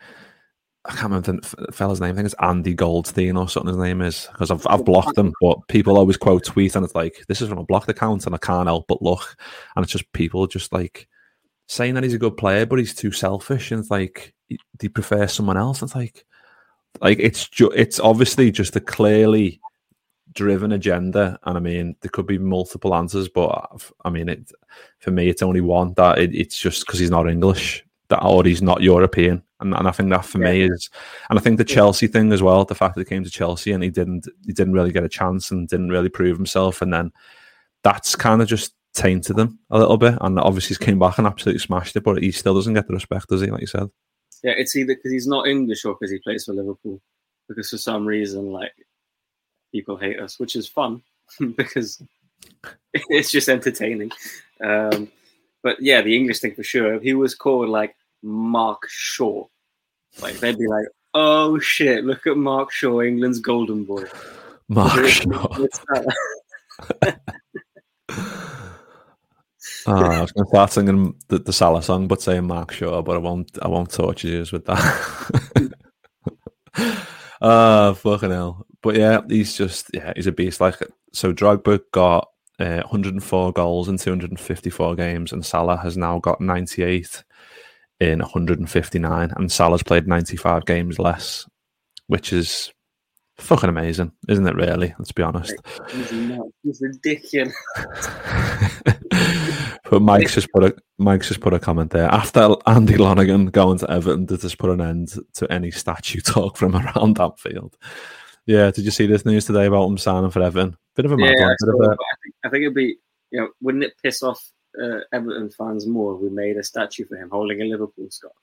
[0.90, 2.14] I can't remember the fella's name.
[2.14, 3.76] I think it's Andy Goldstein or something.
[3.76, 6.96] His name is because I've I've blocked them, but people always quote tweet and it's
[6.96, 9.38] like this is from a blocked account and I can't help but look,
[9.76, 11.08] and it's just people just like
[11.68, 14.34] saying that he's a good player, but he's too selfish and it's like
[14.82, 15.84] he prefers someone else.
[15.84, 16.26] It's like
[17.02, 19.62] like it's ju- it's obviously just a clearly
[20.34, 23.70] driven agenda, and I mean there could be multiple answers, but
[24.04, 24.52] I mean it
[24.98, 28.62] for me it's only one that it, it's just because he's not English that he's
[28.62, 30.52] not European and, and I think that for yeah.
[30.52, 30.90] me is,
[31.30, 33.72] and I think the Chelsea thing as well, the fact that he came to Chelsea
[33.72, 36.94] and he didn't, he didn't really get a chance and didn't really prove himself, and
[36.94, 37.12] then
[37.84, 40.18] that's kind of just tainted him a little bit.
[40.22, 42.94] And obviously, he's came back and absolutely smashed it, but he still doesn't get the
[42.94, 43.48] respect, does he?
[43.48, 43.90] Like you said.
[44.44, 47.02] Yeah, it's either because he's not English or because he plays for Liverpool.
[47.50, 48.72] Because for some reason, like
[49.74, 51.02] people hate us, which is fun
[51.58, 52.02] because
[52.94, 54.12] it's just entertaining.
[54.64, 55.12] Um,
[55.62, 57.02] but yeah, the English thing for sure.
[57.02, 59.46] He was called like Mark Shaw.
[60.22, 62.04] Like they'd be like, "Oh shit!
[62.04, 64.06] Look at Mark Shaw, England's golden boy."
[64.68, 65.66] Mark Shaw.
[69.86, 73.02] Oh, I was going to start singing the, the Salah song, but saying Mark Shaw,
[73.02, 73.58] but I won't.
[73.62, 75.74] I won't torture you with that.
[77.42, 78.66] Ah, uh, fucking hell!
[78.82, 80.60] But yeah, he's just yeah, he's a beast.
[80.60, 80.76] Like
[81.14, 82.30] so, Drogba got
[82.60, 87.24] uh, 104 goals in 254 games, and Salah has now got 98
[88.00, 91.46] in 159, and Salah's played 95 games less,
[92.08, 92.72] which is
[93.38, 94.56] fucking amazing, isn't it?
[94.56, 95.54] Really, let's be honest.
[95.92, 97.54] He's, ridiculous.
[99.90, 102.08] but Mike's just put a Mike's just put a comment there.
[102.08, 106.58] After Andy Lonergan going to Everton, did this put an end to any statue talk
[106.58, 107.78] from around that field?
[108.46, 110.76] Yeah, did you see this news today about him signing for Everton?
[110.96, 111.52] Bit of a mad Yeah, one.
[111.52, 112.98] I, Bit of saw a, it, but I, think, I think it'd be,
[113.32, 114.44] you know, wouldn't it piss off
[114.82, 116.16] uh, Everton fans more?
[116.16, 118.34] We made a statue for him holding a Liverpool scarf.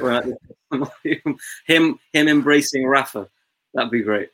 [0.00, 0.24] Like,
[1.66, 3.28] him, him embracing Rafa.
[3.74, 4.30] That'd be great.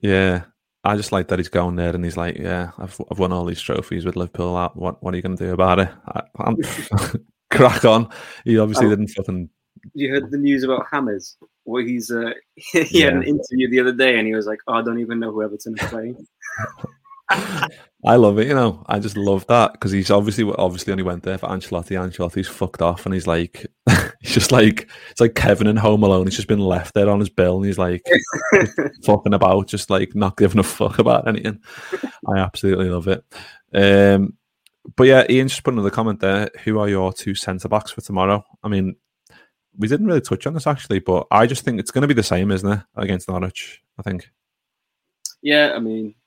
[0.00, 0.44] yeah,
[0.84, 3.44] I just like that he's going there and he's like, yeah, I've I've won all
[3.44, 4.54] these trophies with Liverpool.
[4.54, 5.88] What what, what are you going to do about it?
[6.06, 6.56] I, I'm
[7.50, 8.08] crack on.
[8.44, 8.90] He obviously Oh.
[8.90, 9.50] didn't fucking
[9.94, 11.36] You heard the news about James?
[11.64, 14.74] Where he's uh, he had an interview the other day and he was like, "Oh,
[14.74, 16.26] I don't even know who Everton is playing."
[17.30, 18.84] I love it, you know.
[18.86, 21.98] I just love that because he's obviously obviously only went there for Ancelotti.
[21.98, 23.66] Ancelotti's fucked off, and he's like,
[24.20, 26.26] he's just like it's like Kevin in Home Alone.
[26.26, 28.06] He's just been left there on his bill, and he's like
[29.04, 31.60] fucking about, just like not giving a fuck about anything.
[32.26, 33.24] I absolutely love it.
[33.74, 34.34] Um,
[34.96, 36.50] but yeah, Ian just put another comment there.
[36.64, 38.44] Who are your two centre backs for tomorrow?
[38.62, 38.96] I mean,
[39.76, 42.14] we didn't really touch on this actually, but I just think it's going to be
[42.14, 43.82] the same, isn't it, against Norwich?
[43.98, 44.30] I think.
[45.42, 46.17] Yeah, I mean, I,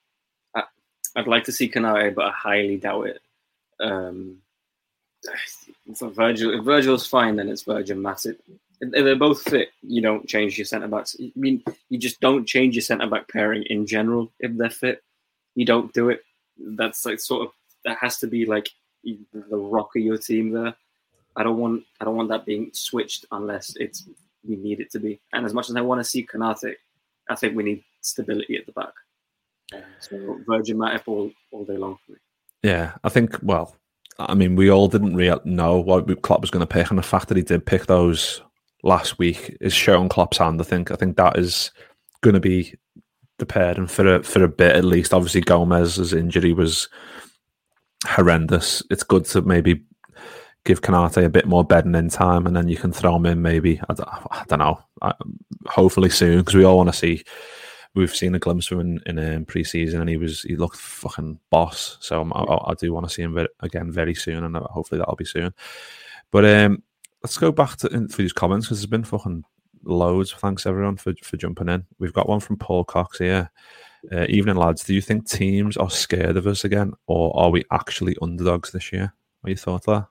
[1.15, 3.21] I'd like to see Konate, but I highly doubt it.
[3.79, 4.37] Um,
[5.89, 8.37] Virgil, if Virgil's fine, then it's Virgil Matip.
[8.79, 11.15] If if they're both fit, you don't change your centre backs.
[11.19, 15.03] I mean, you just don't change your centre back pairing in general if they're fit.
[15.55, 16.23] You don't do it.
[16.57, 17.53] That's like sort of
[17.85, 18.69] that has to be like
[19.03, 20.75] the rock of your team there.
[21.35, 24.07] I don't want I don't want that being switched unless it's
[24.47, 25.19] we need it to be.
[25.33, 26.75] And as much as I want to see Konate,
[27.29, 28.93] I think we need stability at the back.
[29.99, 32.17] So Virgil Matip all, all day long for me.
[32.63, 33.37] Yeah, I think.
[33.41, 33.75] Well,
[34.19, 37.03] I mean, we all didn't really know what Klopp was going to pick, and the
[37.03, 38.41] fact that he did pick those
[38.83, 40.61] last week is showing Klopp's hand.
[40.61, 40.91] I think.
[40.91, 41.71] I think that is
[42.21, 42.75] going to be
[43.39, 45.13] the pairing for a, for a bit at least.
[45.13, 46.87] Obviously, Gomez's injury was
[48.05, 48.83] horrendous.
[48.89, 49.83] It's good to maybe
[50.63, 53.41] give Konate a bit more bedding in time, and then you can throw him in
[53.41, 53.81] maybe.
[53.89, 54.79] I don't, I don't know.
[55.01, 55.13] I,
[55.65, 57.23] hopefully soon, because we all want to see.
[57.93, 60.77] We've seen a glimpse of him in, in um, pre-season, and he was he looked
[60.77, 61.97] fucking boss.
[61.99, 65.15] So I, I, do want to see him again very soon, and uh, hopefully that'll
[65.15, 65.53] be soon.
[66.31, 66.83] But um,
[67.21, 69.43] let's go back to in, for these comments because there's been fucking
[69.83, 70.31] loads.
[70.31, 71.85] Thanks everyone for for jumping in.
[71.99, 73.51] We've got one from Paul Cox here.
[74.11, 77.63] Uh, evening lads, do you think teams are scared of us again, or are we
[77.71, 79.13] actually underdogs this year?
[79.41, 80.07] What are your thoughts there?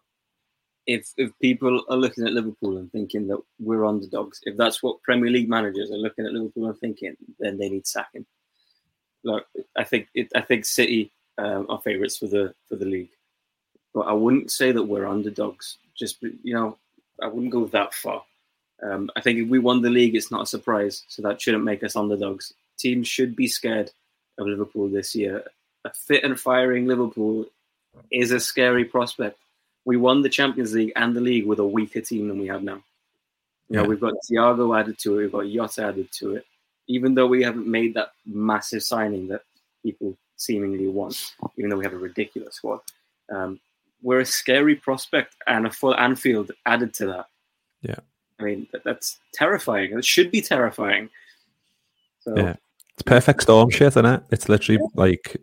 [0.91, 5.03] If if people are looking at Liverpool and thinking that we're underdogs, if that's what
[5.03, 8.27] Premier League managers are looking at Liverpool and thinking, then they need sacking.
[9.23, 13.11] Look, I think it, I think City um, are favourites for the for the league,
[13.95, 15.79] but I wouldn't say that we're underdogs.
[15.97, 16.79] Just you know,
[17.23, 18.23] I wouldn't go that far.
[18.83, 21.65] Um, I think if we won the league, it's not a surprise, so that shouldn't
[21.65, 22.53] make us underdogs.
[22.79, 23.91] Teams should be scared
[24.39, 25.45] of Liverpool this year.
[25.85, 27.47] A fit and firing Liverpool
[28.11, 29.39] is a scary prospect.
[29.91, 32.63] We won the Champions League and the league with a weaker team than we have
[32.63, 32.81] now.
[33.69, 33.89] You know, Yeah.
[33.89, 36.47] we've got Thiago added to it, we've got Jota added to it.
[36.87, 39.43] Even though we haven't made that massive signing that
[39.83, 42.79] people seemingly want, even though we have a ridiculous squad,
[43.31, 43.59] um,
[44.01, 47.27] we're a scary prospect and a full Anfield added to that.
[47.83, 47.99] Yeah.
[48.39, 49.99] I mean, that, that's terrifying.
[49.99, 51.11] It should be terrifying.
[52.21, 52.55] So, Yeah.
[52.95, 54.23] It's perfect storm shit, isn't it?
[54.31, 55.37] It's literally like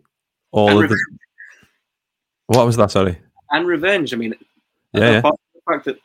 [0.52, 0.98] all And of the.
[2.46, 2.90] What was that?
[2.90, 3.18] Sorry.
[3.50, 4.12] And revenge.
[4.12, 4.34] I mean,
[4.92, 5.20] Yeah, yeah.
[5.20, 5.98] from the fact that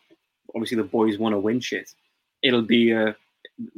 [0.55, 1.89] obviously the boys want to win shit,
[2.41, 3.13] it'll be uh,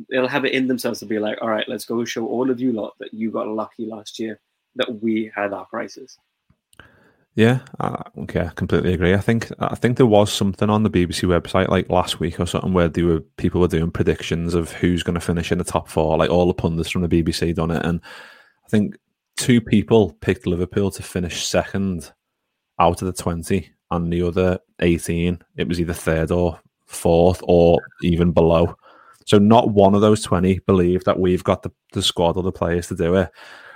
[0.10, 2.60] they'll have it in themselves to be like, all right, let's go show all of
[2.60, 4.40] you lot that you got lucky last year
[4.76, 6.18] that we had our prices.
[7.36, 7.60] Yeah,
[8.18, 9.14] okay, I completely agree.
[9.14, 12.46] I think I think there was something on the BBC website like last week or
[12.46, 15.66] something where they were people were doing predictions of who's going to finish in the
[15.66, 16.18] top four.
[16.18, 18.00] Like all the pundits from the BBC done it, and
[18.66, 18.96] I think
[19.36, 22.14] two people picked Liverpool to finish second
[22.80, 27.80] out of the twenty, and the other eighteen it was either third or fourth or
[28.02, 28.76] even below.
[29.26, 32.52] So not one of those twenty believe that we've got the, the squad or the
[32.52, 33.32] players to do it.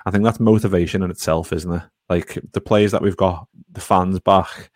[0.06, 1.84] I think that's motivation in itself, isn't it?
[2.10, 4.72] Like the players that we've got, the fans back.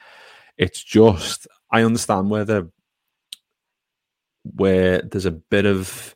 [0.58, 2.70] It's just I understand where the
[4.56, 6.16] where there's a bit of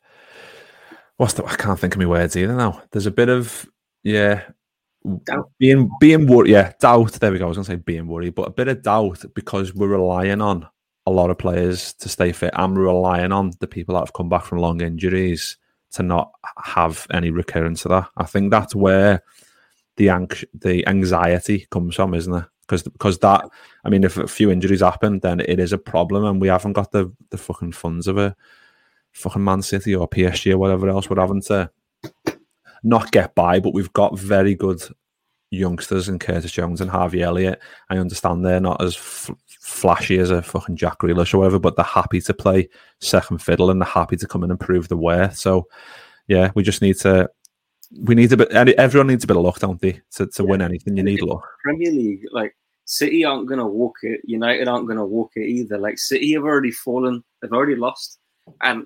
[1.18, 2.82] what's the I can't think of my words either now.
[2.91, 3.68] There's a bit of
[4.03, 4.43] yeah
[5.26, 5.51] Doubt.
[5.60, 6.51] being being worried.
[6.51, 7.14] Yeah, doubt.
[7.14, 7.45] There we go.
[7.45, 10.68] I was gonna say being worried, but a bit of doubt because we're relying on
[11.05, 14.28] a lot of players to stay fit, we're relying on the people that have come
[14.28, 15.58] back from long injuries
[15.91, 16.32] to not
[16.64, 18.10] have any recurrence of that.
[18.18, 19.24] I think that's where
[19.95, 22.45] the anx- the anxiety comes from, isn't it?
[22.62, 23.45] Because because that
[23.86, 26.74] I mean, if a few injuries happen, then it is a problem, and we haven't
[26.74, 28.36] got the the fucking funds of a
[29.14, 31.10] fucking Man City or PSG or whatever else.
[31.10, 31.70] We're having to
[32.84, 34.82] not get by, but we've got very good
[35.49, 37.61] youngsters in Curtis Jones and Harvey Elliott.
[37.89, 41.75] I understand they're not as f- flashy as a fucking Jack Grealish or whatever, but
[41.75, 42.69] they're happy to play
[42.99, 45.38] second fiddle and they're happy to come in and prove the worth.
[45.38, 45.67] So,
[46.28, 47.30] yeah, we just need to.
[48.01, 48.51] We need a bit.
[48.51, 50.01] Everyone needs a bit of luck, don't they?
[50.15, 50.49] To, to yeah.
[50.49, 51.47] win anything, you need luck.
[51.63, 52.53] Premier League, like
[52.84, 54.21] City aren't going to walk it.
[54.25, 55.78] United aren't going to walk it either.
[55.78, 57.23] Like City have already fallen.
[57.41, 58.19] They've already lost.
[58.61, 58.86] And you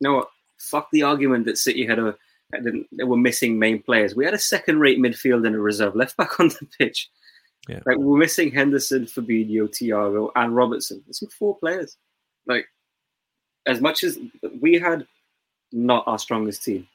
[0.00, 0.28] know what?
[0.58, 2.14] Fuck the argument that City had a
[2.50, 4.14] they were missing main players.
[4.14, 7.10] We had a second-rate midfield and a reserve left back on the pitch.
[7.68, 7.80] Yeah.
[7.84, 11.04] Like we're missing Henderson, Fabinho, Thiago, and Robertson.
[11.08, 11.96] It's four players.
[12.46, 12.66] Like
[13.66, 14.18] as much as
[14.60, 15.06] we had
[15.70, 16.88] not our strongest team,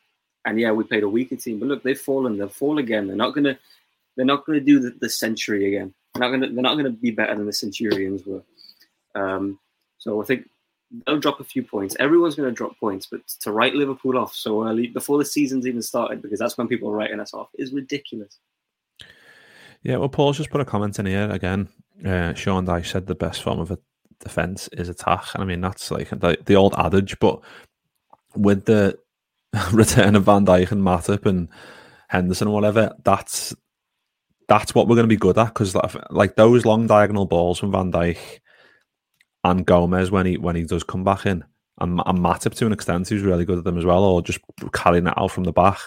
[0.45, 1.59] and yeah, we played a weaker team.
[1.59, 2.37] But look, they've fallen.
[2.37, 3.07] They'll fall again.
[3.07, 3.57] They're not gonna.
[4.15, 5.93] They're not gonna do the, the century again.
[6.13, 6.51] They're not gonna.
[6.51, 8.43] They're not gonna be better than the Centurions were.
[9.13, 9.59] Um,
[9.99, 10.49] so I think
[11.05, 11.95] they'll drop a few points.
[11.99, 15.65] Everyone's going to drop points, but to write Liverpool off so early before the season's
[15.65, 18.39] even started, because that's when people are writing us off, is ridiculous.
[19.81, 21.67] Yeah, well, Paul's just put a comment in here again.
[22.05, 23.77] Uh, Sean Dyche said the best form of a
[24.19, 27.41] defense is attack, and I mean that's like the, the old adage, but
[28.35, 28.97] with the
[29.71, 31.49] return of Van Dijk and Matip and
[32.07, 33.53] Henderson or whatever, that's
[34.47, 37.59] that's what we're going to be good at because like, like those long diagonal balls
[37.59, 38.39] from Van Dijk
[39.43, 41.43] and Gomez when he when he does come back in,
[41.79, 44.39] and, and Matip to an extent, who's really good at them as well, or just
[44.73, 45.79] carrying it out from the back.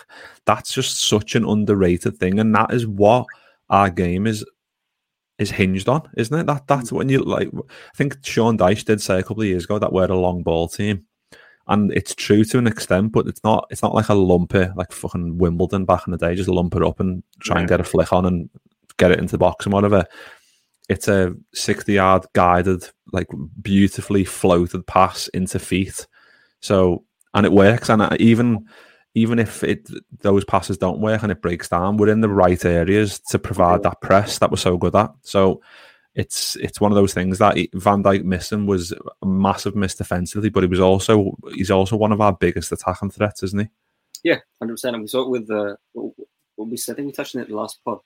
[0.44, 3.26] That's just such an underrated thing, and that is what
[3.70, 4.44] our game is
[5.38, 6.46] is hinged on, isn't it?
[6.46, 7.48] That that's when you like.
[7.54, 10.42] I think Sean Dyche did say a couple of years ago that we're a long
[10.42, 11.04] ball team,
[11.68, 13.66] and it's true to an extent, but it's not.
[13.70, 16.34] It's not like a lumper like fucking Wimbledon back in the day.
[16.34, 17.60] Just lump it up and try yeah.
[17.60, 18.50] and get a flick on and
[18.98, 20.06] get it into the box and whatever
[20.88, 23.28] it's a 60 yard guided, like
[23.60, 26.06] beautifully floated pass into feet.
[26.60, 27.88] So, and it works.
[27.88, 28.66] And even
[29.14, 29.88] even if it
[30.20, 33.82] those passes don't work and it breaks down, we're in the right areas to provide
[33.82, 35.10] that press that we're so good at.
[35.22, 35.62] So
[36.14, 40.50] it's it's one of those things that Van Dijk missing was a massive miss defensively,
[40.50, 43.68] but he was also he's also one of our biggest attacking threats, isn't he?
[44.22, 44.96] Yeah, hundred percent.
[44.96, 46.92] And we saw it with the what we said.
[46.92, 47.98] I think we touched on it in the last pod.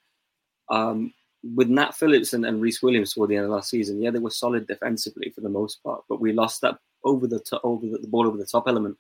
[0.69, 1.13] Um,
[1.43, 4.19] with Nat Phillips and, and Rhys Williams toward the end of last season, yeah, they
[4.19, 7.87] were solid defensively for the most part, but we lost that over the to- over
[7.87, 8.97] the, the ball over the top element.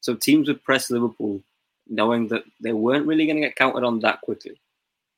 [0.00, 1.42] So teams would press Liverpool,
[1.88, 4.60] knowing that they weren't really going to get counted on that quickly.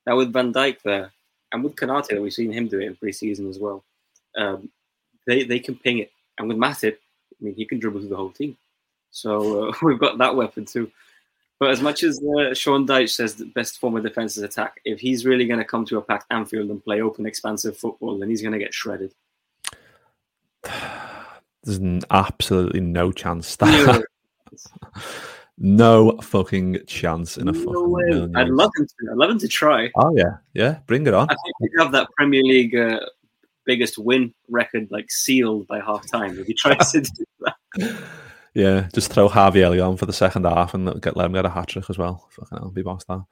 [0.07, 1.13] Now with Van Dijk there,
[1.53, 3.85] and with Konate, we've seen him do it in pre-season as well.
[4.37, 4.71] Um,
[5.27, 8.17] they they can ping it, and with Matip, I mean, he can dribble through the
[8.17, 8.57] whole team.
[9.11, 10.91] So uh, we've got that weapon too.
[11.61, 14.81] But as much as uh, Sean Dyche says the best form of defense is attack,
[14.87, 18.19] if he's really going to come to a packed Anfield and play open, expansive football,
[18.19, 19.13] then he's going to get shredded.
[21.63, 23.57] There's absolutely no chance.
[23.57, 24.07] That.
[25.59, 28.41] no fucking chance in a no fucking way.
[28.41, 29.11] I'd love him to.
[29.11, 29.91] I'd love him to try.
[29.97, 30.79] Oh yeah, yeah.
[30.87, 31.29] Bring it on.
[31.29, 33.01] I think we have that Premier League uh,
[33.67, 38.03] biggest win record like sealed by half time if he tries to do that.
[38.55, 41.47] Yeah, just throw Harvey Elliott on for the second half and get let him get
[41.47, 42.29] a hat trick as well.
[42.31, 43.25] Fucking hell, be boss that.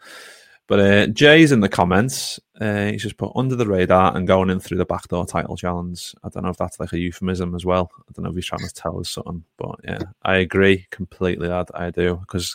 [0.68, 2.38] But uh, Jay's in the comments.
[2.60, 6.14] Uh, he's just put under the radar and going in through the backdoor title challenge.
[6.22, 7.90] I don't know if that's like a euphemism as well.
[7.98, 11.48] I don't know if he's trying to tell us something, but yeah, I agree completely.
[11.48, 12.54] Lad, I do because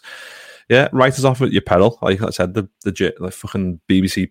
[0.70, 1.98] yeah, writers off at your pedal.
[2.02, 4.30] Like I said, the the fucking BBC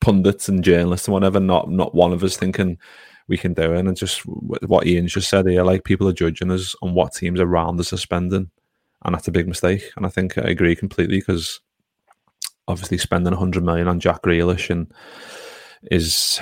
[0.00, 1.38] pundits and journalists and whatever.
[1.38, 2.78] Not not one of us thinking
[3.28, 3.72] we can do.
[3.72, 7.40] And just what Ian just said here, like people are judging us on what teams
[7.40, 8.50] around us are spending,
[9.04, 9.90] and that's a big mistake.
[9.96, 11.60] And I think I agree completely because
[12.66, 14.92] obviously spending 100 million on Jack Grealish and
[15.90, 16.40] is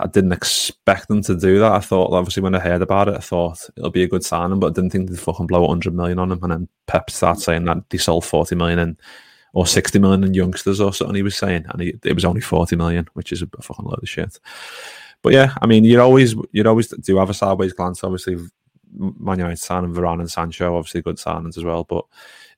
[0.00, 1.72] I didn't expect them to do that.
[1.72, 4.60] I thought obviously when I heard about it, I thought it'll be a good signing,
[4.60, 6.40] but I didn't think they'd fucking blow 100 million on him.
[6.42, 8.98] And then Pep started saying that they sold 40 million in
[9.54, 11.14] or 60 million in youngsters or something.
[11.14, 14.02] He was saying, and he, it was only 40 million, which is a fucking load
[14.02, 14.38] of shit.
[15.22, 18.02] But yeah, I mean, you'd always you'd always do have a sideways glance.
[18.02, 18.36] Obviously,
[18.92, 21.84] Man United signing Varane and Sancho, obviously good signings as well.
[21.84, 22.04] But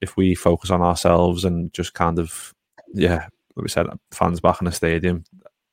[0.01, 2.55] if we focus on ourselves and just kind of,
[2.93, 5.25] yeah, like we said, fans back in the stadium,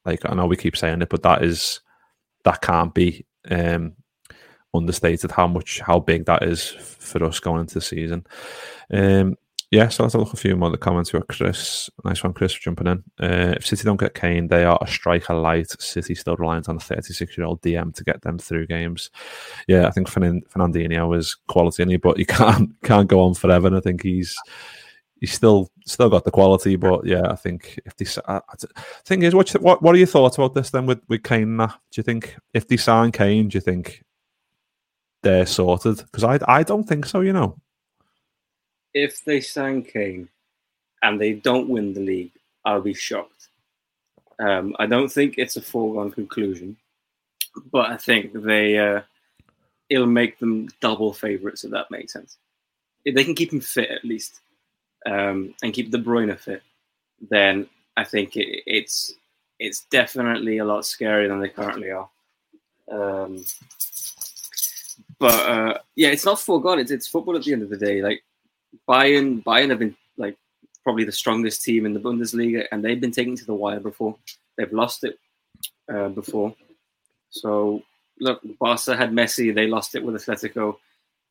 [0.05, 1.79] like I know we keep saying it, but that is
[2.43, 3.93] that can't be um,
[4.73, 8.25] understated how much how big that is for us going into the season.
[8.91, 9.37] Um,
[9.71, 11.21] yeah, so let's have a look a few more of the comments here.
[11.21, 13.03] Chris, nice one, Chris, for jumping in.
[13.21, 15.71] Uh, if City don't get Kane, they are a striker light.
[15.81, 19.09] City still reliant on a 36 year old DM to get them through games.
[19.69, 23.67] Yeah, I think Fernandinho is quality in but he can't can't go on forever.
[23.67, 24.37] And I think he's
[25.21, 28.41] he's still still got the quality, but yeah, I think if they uh,
[29.05, 31.55] thing is, what what what are your thoughts about this then with with Kane?
[31.55, 34.03] Do you think if they sign Kane, do you think
[35.23, 35.97] they're sorted?
[35.97, 37.21] Because I I don't think so.
[37.21, 37.57] You know,
[38.93, 40.27] if they sign Kane
[41.01, 42.31] and they don't win the league,
[42.65, 43.47] I'll be shocked.
[44.39, 46.77] Um, I don't think it's a foregone conclusion,
[47.71, 49.01] but I think they uh,
[49.89, 52.37] it'll make them double favourites if that makes sense.
[53.05, 54.39] If they can keep him fit at least,
[55.05, 56.63] um, and keep De Bruyne fit,
[57.29, 57.67] then
[57.97, 59.13] I think it, it's
[59.59, 62.09] it's definitely a lot scarier than they currently are.
[62.91, 63.43] Um,
[65.19, 66.79] but uh, yeah, it's not foregone.
[66.79, 68.01] It's it's football at the end of the day.
[68.01, 68.23] Like
[68.87, 70.37] Bayern, Bayern have been like
[70.83, 74.15] probably the strongest team in the Bundesliga, and they've been taken to the wire before.
[74.57, 75.19] They've lost it
[75.91, 76.55] uh, before.
[77.29, 77.83] So
[78.19, 80.77] look, Barca had Messi, they lost it with Atletico.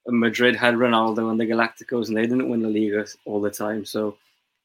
[0.06, 3.84] Madrid had Ronaldo and the Galacticos, and they didn't win the Liga all the time.
[3.84, 4.16] So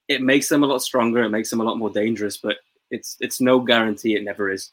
[0.07, 1.23] it makes them a lot stronger.
[1.23, 2.57] It makes them a lot more dangerous, but
[2.91, 4.15] it's it's no guarantee.
[4.15, 4.71] It never is.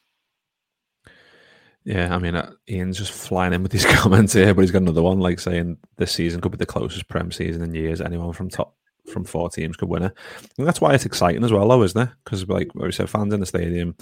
[1.85, 4.83] Yeah, I mean, uh, Ian's just flying in with his comments here, but he's got
[4.83, 8.01] another one like saying this season could be the closest Prem season in years.
[8.01, 8.77] Anyone from top
[9.11, 10.17] from four teams could win it.
[10.59, 12.09] And that's why it's exciting as well, though, isn't it?
[12.25, 13.97] Because, like we said, fans in the stadium,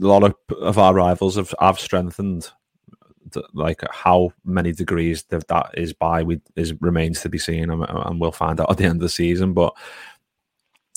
[0.00, 2.50] a lot of, of our rivals have, have strengthened
[3.52, 7.84] like how many degrees that that is by we is remains to be seen and,
[7.88, 9.74] and, we'll find out at the end of the season but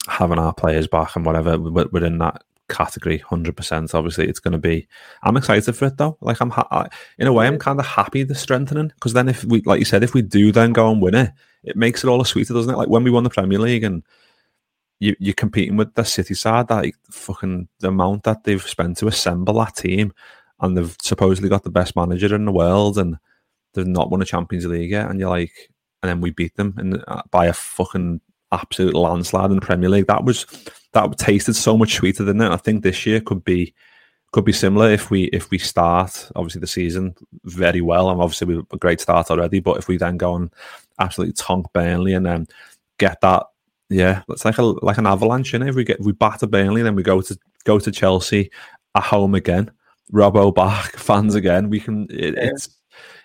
[0.07, 4.88] having our players back and whatever within that category 100% obviously it's going to be
[5.24, 6.18] i'm excited for it though.
[6.22, 6.88] Like i'm ha-
[7.18, 9.86] in a way i'm kind of happy the strengthening because then if we like you
[9.86, 11.32] said if we do then go and win it
[11.63, 12.78] it makes it all the sweeter doesn't it?
[12.78, 14.03] Like when we won the premier league and
[14.99, 18.97] you, you're competing with the city side that like, fucking the amount that they've spent
[18.97, 20.13] to assemble that team
[20.59, 23.18] and they've supposedly got the best manager in the world, and
[23.74, 25.70] they've not won a Champions League yet, and you're like,
[26.01, 29.89] and then we beat them in, uh, by a fucking absolute landslide in the Premier
[29.89, 30.07] League.
[30.07, 30.45] That was
[30.97, 32.51] that tasted so much sweeter than that.
[32.51, 33.73] I think this year could be
[34.33, 38.47] could be similar if we if we start obviously the season very well and obviously
[38.47, 39.59] we've a great start already.
[39.59, 40.53] But if we then go and
[40.99, 42.47] absolutely tonk Burnley and then
[42.97, 43.43] get that,
[43.89, 45.53] yeah, it's like a like an avalanche.
[45.53, 48.51] And if we get if we batter Burnley, then we go to go to Chelsea
[48.95, 49.71] at home again
[50.11, 51.69] Robbo back, fans again.
[51.69, 52.49] We can it, yeah.
[52.51, 52.69] it's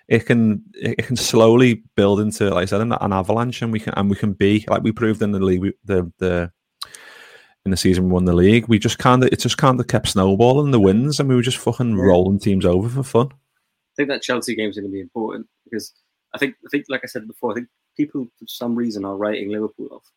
[0.09, 3.81] it can it can slowly build into like I said an, an, avalanche, and we
[3.81, 6.53] can and we can be like we proved in the league we, the the
[7.65, 8.69] in the season we won the league.
[8.69, 11.43] We just kind of it just kind of kept snowballing the wins, and we were
[11.43, 12.03] just fucking yeah.
[12.03, 13.29] rolling teams over for fun.
[13.29, 15.93] I think that Chelsea game is going to be important because
[16.35, 19.17] I think I think like I said before, I think people for some reason are
[19.17, 20.11] writing Liverpool off,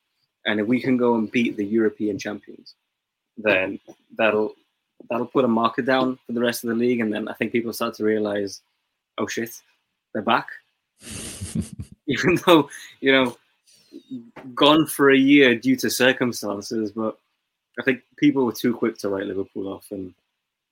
[0.45, 2.75] and if we can go and beat the European champions,
[3.37, 3.79] then
[4.17, 4.53] that'll
[5.09, 7.51] that'll put a marker down for the rest of the league, and then I think
[7.51, 8.61] people start to realize,
[9.17, 9.51] oh shit,
[10.13, 10.47] they're back.
[12.07, 12.69] Even though
[13.01, 13.37] you know,
[14.53, 17.19] gone for a year due to circumstances, but
[17.79, 20.13] I think people were too quick to write Liverpool off, and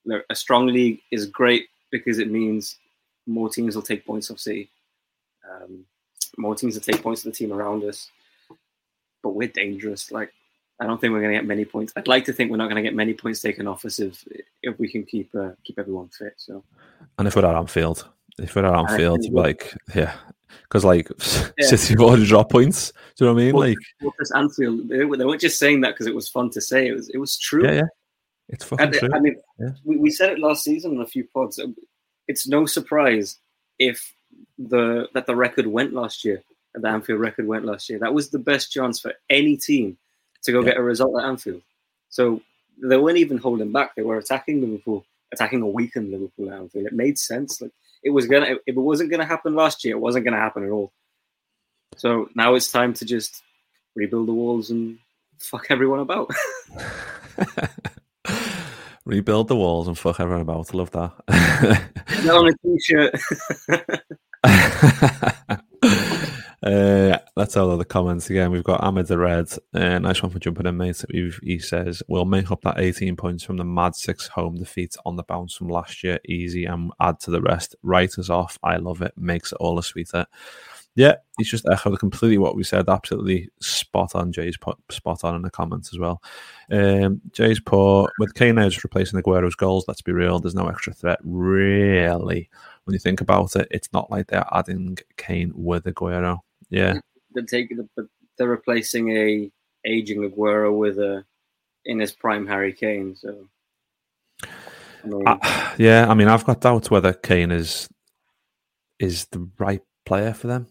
[0.06, 2.78] you know, a strong league is great because it means
[3.26, 4.70] more teams will take points off City.
[5.50, 5.86] Um,
[6.38, 8.10] more teams will take points of the team around us,
[9.22, 10.12] but we're dangerous.
[10.12, 10.34] Like
[10.80, 11.94] I don't think we're going to get many points.
[11.96, 14.28] I'd like to think we're not going to get many points taken off us if
[14.62, 16.34] if we can keep uh, keep everyone fit.
[16.38, 16.64] So,
[17.18, 18.08] and if we're at Anfield,
[18.40, 20.16] if we're at Anfield, like yeah,
[20.64, 21.10] because like
[21.58, 21.68] yeah.
[21.68, 22.92] City have already dropped points.
[23.16, 23.56] Do you know what I mean?
[23.56, 26.88] Well, like, Anfield, they, they, weren't just saying that because it was fun to say.
[26.88, 27.66] It was it was true.
[27.66, 27.88] Yeah, yeah,
[28.50, 29.10] it's fucking and, uh, true.
[29.14, 29.70] I mean, yeah.
[29.84, 31.60] we, we said it last season in a few pods.
[31.60, 31.68] Uh,
[32.28, 33.38] it's no surprise
[33.80, 34.14] if
[34.58, 36.42] the that the record went last year.
[36.76, 38.00] The Anfield record went last year.
[38.00, 39.98] That was the best chance for any team
[40.44, 40.72] to go yeah.
[40.72, 41.62] get a result at Anfield.
[42.10, 42.42] So
[42.82, 43.96] they weren't even holding back.
[43.96, 46.88] They were attacking Liverpool, attacking a weakened Liverpool at Anfield.
[46.88, 47.62] It made sense.
[47.62, 47.72] Like
[48.04, 50.72] it was gonna, if it wasn't gonna happen last year, it wasn't gonna happen at
[50.72, 50.92] all.
[51.98, 53.42] So now it's time to just
[53.96, 54.98] rebuild the walls and
[55.40, 56.32] fuck everyone about.
[59.06, 60.74] rebuild the walls and fuck everyone about.
[60.74, 61.12] I love that.
[62.30, 63.16] on a t-shirt.
[66.64, 68.50] Uh, let's have the comments again.
[68.50, 69.52] We've got Ahmed the Red.
[69.74, 71.04] Uh, nice one for jumping in, mate.
[71.10, 75.18] he says, We'll make up that 18 points from the mad six home defeat on
[75.18, 76.20] the bounce from last year.
[76.26, 77.76] Easy and add to the rest.
[77.84, 78.58] Write us off.
[78.64, 79.14] I love it.
[79.18, 80.26] Makes it all the sweeter.
[80.96, 82.88] Yeah, he's just echoed completely what we said.
[82.88, 84.32] Absolutely spot on.
[84.32, 84.56] Jay's
[84.90, 86.22] spot on in the comments as well.
[86.72, 89.86] Um, Jay's poor with Kane just replacing Aguero's goals.
[89.88, 90.40] Let's be real.
[90.40, 92.50] There's no extra threat, really.
[92.86, 96.40] When you think about it, it's not like they're adding Kane with Aguero.
[96.74, 97.00] Yeah,
[97.34, 98.06] they're taking, but
[98.38, 99.52] they're replacing a
[99.86, 101.24] aging Aguero with a
[101.86, 103.16] in his prime Harry Kane.
[103.16, 103.48] So,
[104.44, 107.88] I mean, uh, yeah, I mean, I've got doubts whether Kane is
[109.00, 110.68] is the right player for them.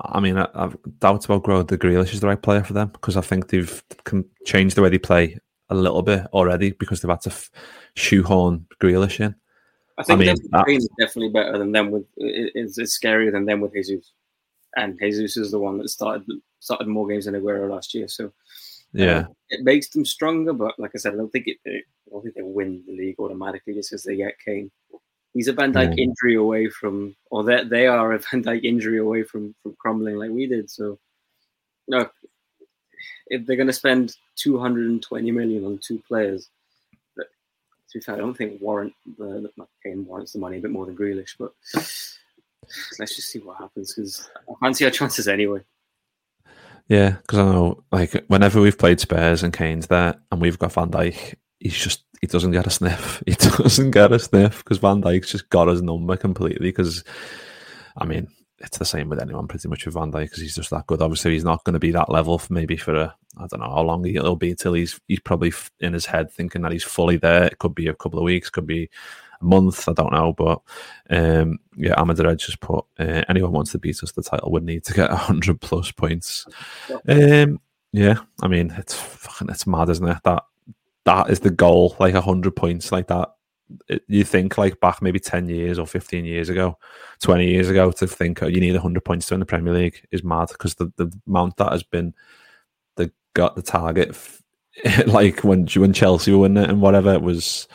[0.00, 2.88] I mean, I, I've doubts about growing the Grealish is the right player for them
[2.88, 5.38] because I think they've can changed the way they play
[5.68, 7.50] a little bit already because they've had to f-
[7.96, 9.34] shoehorn Grealish in.
[9.98, 12.04] I think I mean, definitely, Kane is definitely better than them with.
[12.16, 14.12] it- It's, it's scarier than them with Jesus,
[14.76, 16.24] and Jesus is the one that started
[16.60, 18.08] started more games than Aguero last year.
[18.08, 18.32] So
[18.92, 20.52] Yeah, um, it makes them stronger.
[20.52, 21.58] But like I said, I don't think it.
[21.64, 24.70] it I don't think they win the league automatically just because they get Kane.
[25.34, 26.04] He's a Van Dijk Yeah.
[26.04, 30.16] injury away from, or they they are a Van Dijk injury away from from crumbling
[30.16, 30.70] like we did.
[30.70, 30.98] So,
[31.88, 32.08] no,
[33.28, 36.50] if they're going to spend 220 million on two players,
[37.16, 37.26] but
[37.90, 40.70] to be fair, I don't think warrant the not Kane warrants the money a bit
[40.70, 41.54] more than Grealish, but
[42.98, 45.60] let's just see what happens because I fancy our chances anyway.
[46.88, 47.10] yeah.
[47.22, 50.90] Because I know, like, whenever we've played Spurs and Kane's there, and we've got Van
[50.90, 53.22] Dijk, he's just he doesn't get a sniff.
[53.26, 56.68] He doesn't get a sniff because Van Dijk's just got his number completely.
[56.68, 57.04] Because,
[57.96, 60.70] I mean, it's the same with anyone pretty much with Van Dijk because he's just
[60.70, 61.02] that good.
[61.02, 63.70] Obviously, he's not going to be that level for maybe for a I don't know
[63.70, 67.16] how long it'll be till he's he's probably in his head thinking that he's fully
[67.16, 67.44] there.
[67.44, 68.88] It could be a couple of weeks, could be
[69.42, 69.88] month.
[69.88, 70.60] I don't know, but
[71.10, 74.84] um, yeah, Ahmed just put uh, anyone wants to beat us the title would need
[74.84, 76.46] to get hundred plus points.
[77.08, 77.60] Um,
[77.92, 80.18] yeah, I mean it's fucking it's mad, isn't it?
[80.24, 80.44] That
[81.04, 83.30] that is the goal, like hundred points, like that.
[83.88, 86.78] It, you think like back maybe ten years or fifteen years ago,
[87.20, 90.06] twenty years ago, to think oh, you need hundred points to win the Premier League
[90.10, 92.14] is mad because the the amount that has been
[92.96, 94.42] the got the target, f-
[95.06, 97.66] like when when Chelsea were winning it and whatever it was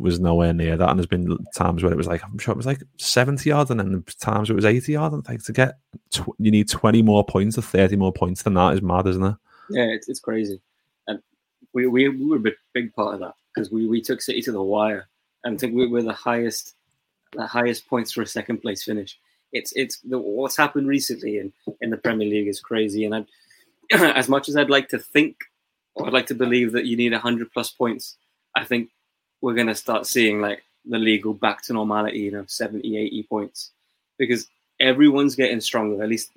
[0.00, 0.88] was nowhere near that.
[0.88, 3.70] And there's been times where it was like I'm sure it was like seventy yards,
[3.70, 5.14] and then times it was eighty yards.
[5.14, 5.78] And like to get
[6.10, 9.22] tw- you need twenty more points or thirty more points than that is mad, isn't
[9.22, 9.36] it?
[9.70, 10.60] Yeah, it's, it's crazy,
[11.06, 11.20] and
[11.72, 14.52] we, we we were a big, part of that because we, we took City to
[14.52, 15.08] the wire,
[15.44, 16.74] and I think we were the highest
[17.32, 19.18] the highest points for a second place finish.
[19.52, 23.24] It's it's the, what's happened recently in, in the Premier League is crazy, and I,
[23.92, 25.36] as much as I'd like to think,
[26.02, 28.16] I'd like to believe that you need hundred plus points,
[28.56, 28.90] I think
[29.40, 32.96] we're going to start seeing like the league go back to normality, you know, 70,
[32.96, 33.70] 80 points,
[34.18, 36.02] because everyone's getting stronger.
[36.02, 36.30] At least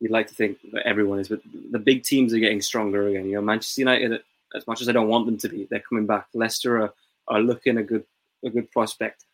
[0.00, 1.40] you'd like to think that everyone is, but
[1.70, 3.26] the big teams are getting stronger again.
[3.26, 4.20] You know, Manchester United,
[4.54, 6.26] as much as I don't want them to be, they're coming back.
[6.34, 6.92] Leicester are,
[7.28, 8.04] are looking a good
[8.44, 9.24] a good prospect.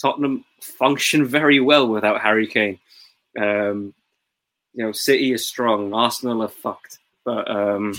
[0.00, 2.78] Tottenham function very well without Harry Kane.
[3.38, 3.94] Um,
[4.74, 5.94] you know, City is strong.
[5.94, 7.94] Arsenal are fucked, but um,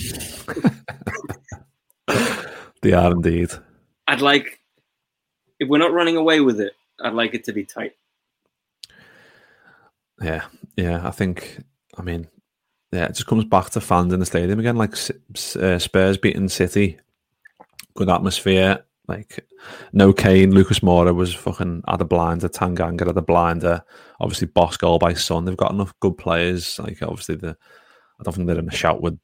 [2.85, 3.49] They are indeed.
[4.07, 4.59] I'd like
[5.59, 7.93] if we're not running away with it, I'd like it to be tight.
[10.21, 10.45] Yeah,
[10.75, 11.05] yeah.
[11.05, 11.63] I think.
[11.97, 12.27] I mean,
[12.91, 13.05] yeah.
[13.05, 14.75] It just comes back to fans in the stadium again.
[14.75, 16.97] Like uh, Spurs beating City,
[17.95, 18.83] good atmosphere.
[19.07, 19.45] Like
[19.93, 23.83] no Kane, Lucas Moura was fucking the blinder, Tanganga the blinder.
[24.19, 25.45] Obviously, boss goal by Son.
[25.45, 26.79] They've got enough good players.
[26.79, 27.55] Like obviously, the
[28.19, 29.19] I don't think they're in a shout with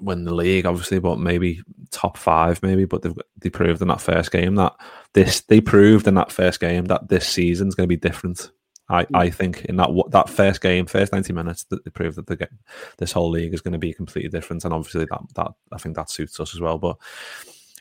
[0.00, 2.84] win the league, obviously, but maybe top five, maybe.
[2.84, 4.74] But they've they proved in that first game that
[5.14, 8.50] this they proved in that first game that this season's going to be different.
[8.88, 12.26] I, I think in that that first game, first ninety minutes, that they proved that
[12.26, 12.50] they get
[12.98, 15.96] this whole league is going to be completely different, and obviously that that I think
[15.96, 16.78] that suits us as well.
[16.78, 16.98] But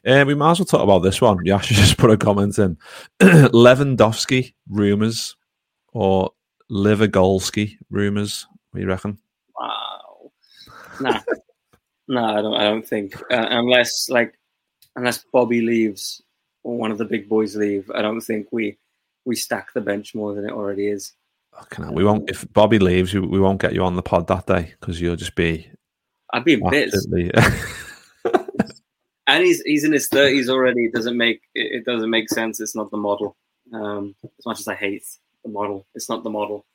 [0.05, 1.43] uh, we might as well talk about this one.
[1.43, 2.77] Yash just put a comment in:
[3.21, 5.35] Lewandowski rumors
[5.91, 6.31] or
[6.69, 8.47] Livagolski rumors.
[8.69, 9.17] What do you reckon?
[9.59, 10.31] Wow.
[11.01, 11.19] Nah,
[12.07, 12.53] no, I don't.
[12.53, 14.37] I don't think uh, unless like
[14.95, 16.21] unless Bobby leaves
[16.63, 18.77] or one of the big boys leave, I don't think we
[19.25, 21.13] we stack the bench more than it already is.
[21.53, 22.29] Fucking hell, we won't.
[22.29, 25.35] If Bobby leaves, we, won't get you on the pod that day because you'll just
[25.35, 25.69] be
[26.33, 27.05] I'd be in bits.
[29.27, 30.85] and he's he's in his thirties already.
[30.85, 32.59] It doesn't make it it doesn't make sense.
[32.59, 33.35] It's not the model.
[33.73, 35.05] Um, as much as I hate
[35.43, 36.65] the model, it's not the model.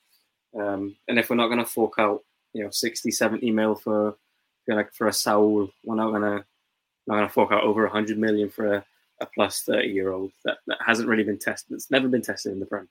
[0.59, 2.23] Um, and if we're not going to fork out,
[2.53, 4.17] you know, 60, 70 mil for,
[4.67, 6.45] for like for a Saul, we're not to
[7.07, 8.85] not to fork out over hundred million for a,
[9.21, 11.75] a plus thirty year old that, that hasn't really been tested.
[11.75, 12.89] It's never been tested in the Prem,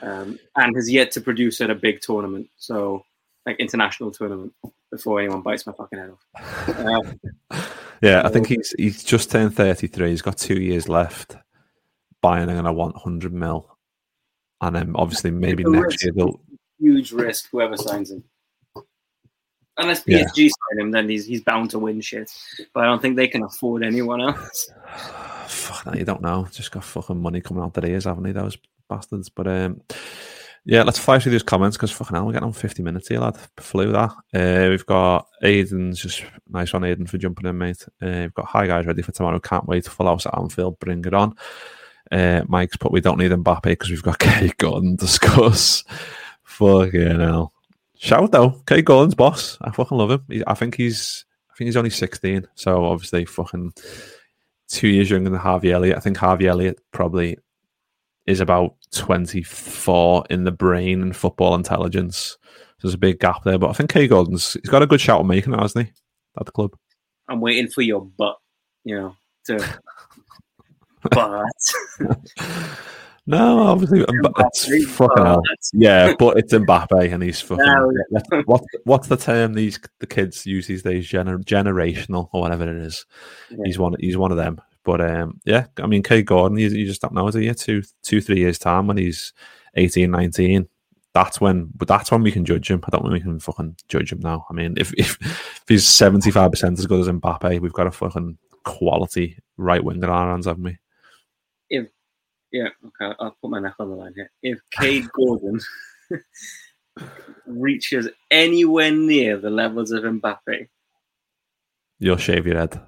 [0.00, 2.48] um, and has yet to produce at a big tournament.
[2.56, 3.04] So
[3.46, 4.52] like international tournament
[4.90, 7.18] before anyone bites my fucking head off.
[7.50, 7.60] Uh,
[8.02, 10.10] yeah, I think he's he's just turned thirty three.
[10.10, 11.36] He's got two years left.
[12.24, 13.76] Bayern are going to want hundred mil,
[14.60, 16.04] and then obviously maybe next risk.
[16.04, 16.40] year they'll.
[16.78, 18.22] huge risk whoever signs him.
[19.80, 20.24] Unless Yeah.
[20.24, 22.30] PSG sign him, then he's he's bound to win shit.
[22.74, 24.70] But I don't think they can afford anyone else.
[25.46, 26.46] Fuck, no, you don't know.
[26.52, 28.32] Just got fucking money coming out their ears, haven't they?
[28.32, 28.56] Those
[28.88, 29.28] bastards.
[29.28, 29.80] But um,
[30.64, 33.18] yeah, let's fly through these comments because fucking hell, we're getting on 50 minutes here,
[33.20, 33.36] lad.
[33.56, 34.10] Flew that.
[34.34, 37.84] Uh, we've got Aiden's just nice one, Aiden, for jumping in, mate.
[38.02, 39.40] Uh, we've got hi guys, ready for tomorrow.
[39.40, 39.84] Can't wait.
[39.84, 40.78] to Full house at Anfield.
[40.78, 41.34] Bring it on.
[42.12, 45.84] Uh, Mike's put we don't need Mbappe because we've got Kaide Gordon discuss.
[46.42, 47.52] Fucking hell.
[48.02, 49.58] Shout though, Kaide Gordon's boss.
[49.60, 50.24] I fucking love him.
[50.26, 52.48] He, I think he's, I think he's only sixteen.
[52.54, 53.74] So obviously, fucking
[54.68, 55.98] two years younger than Harvey Elliott.
[55.98, 57.36] I think Harvey Elliott probably
[58.26, 62.38] is about twenty four in the brain and football intelligence.
[62.78, 65.02] So there's a big gap there, but I think Kaide Gordon's he's got a good
[65.02, 65.92] shout at making it, hasn't he?
[66.38, 66.74] At the club.
[67.28, 68.38] I'm waiting for your butt,
[68.82, 69.78] you know, to.
[71.10, 71.44] but
[73.30, 75.42] No, obviously, it's fucking hell.
[75.72, 77.64] Yeah, but it's Mbappe, and he's fucking.
[77.64, 77.92] No.
[78.10, 81.08] what, what, what's the term these the kids use these days?
[81.08, 83.06] Gener- generational or whatever it is.
[83.50, 83.58] Yeah.
[83.64, 83.94] He's one.
[84.00, 84.60] He's one of them.
[84.82, 87.52] But um, yeah, I mean, Kaide Gordon, you, you just don't know, is he?
[87.54, 89.32] Two, two, three years time when he's
[89.76, 90.68] 18, 19.
[91.12, 92.80] That's when, but that's when we can judge him.
[92.84, 94.46] I don't think we can fucking judge him now.
[94.50, 97.86] I mean, if if, if he's seventy five percent as good as Mbappe, we've got
[97.86, 100.78] a fucking quality right winger on our hands, haven't we?
[102.52, 104.30] Yeah, okay, I'll put my neck on the line here.
[104.42, 105.60] If Kaide Gordon
[107.46, 110.68] reaches anywhere near the levels of Mbappe,
[112.02, 112.80] You'll shave your head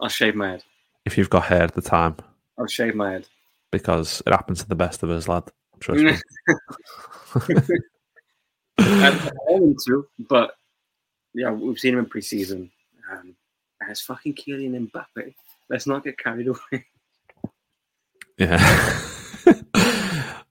[0.00, 0.64] I'll shave my head.
[1.06, 2.16] if you've got hair at the time.
[2.58, 3.26] I'll shave my head.
[3.72, 5.44] because it happens to the best of us, lad.
[5.80, 6.12] Trust me.
[8.78, 10.54] I want him to, but
[11.34, 12.70] yeah, we've seen him in preseason.
[13.10, 13.34] Um,
[13.80, 15.34] and it's fucking Kylian Mbappe.
[15.68, 16.84] Let's not get carried away.
[18.38, 19.00] Yeah.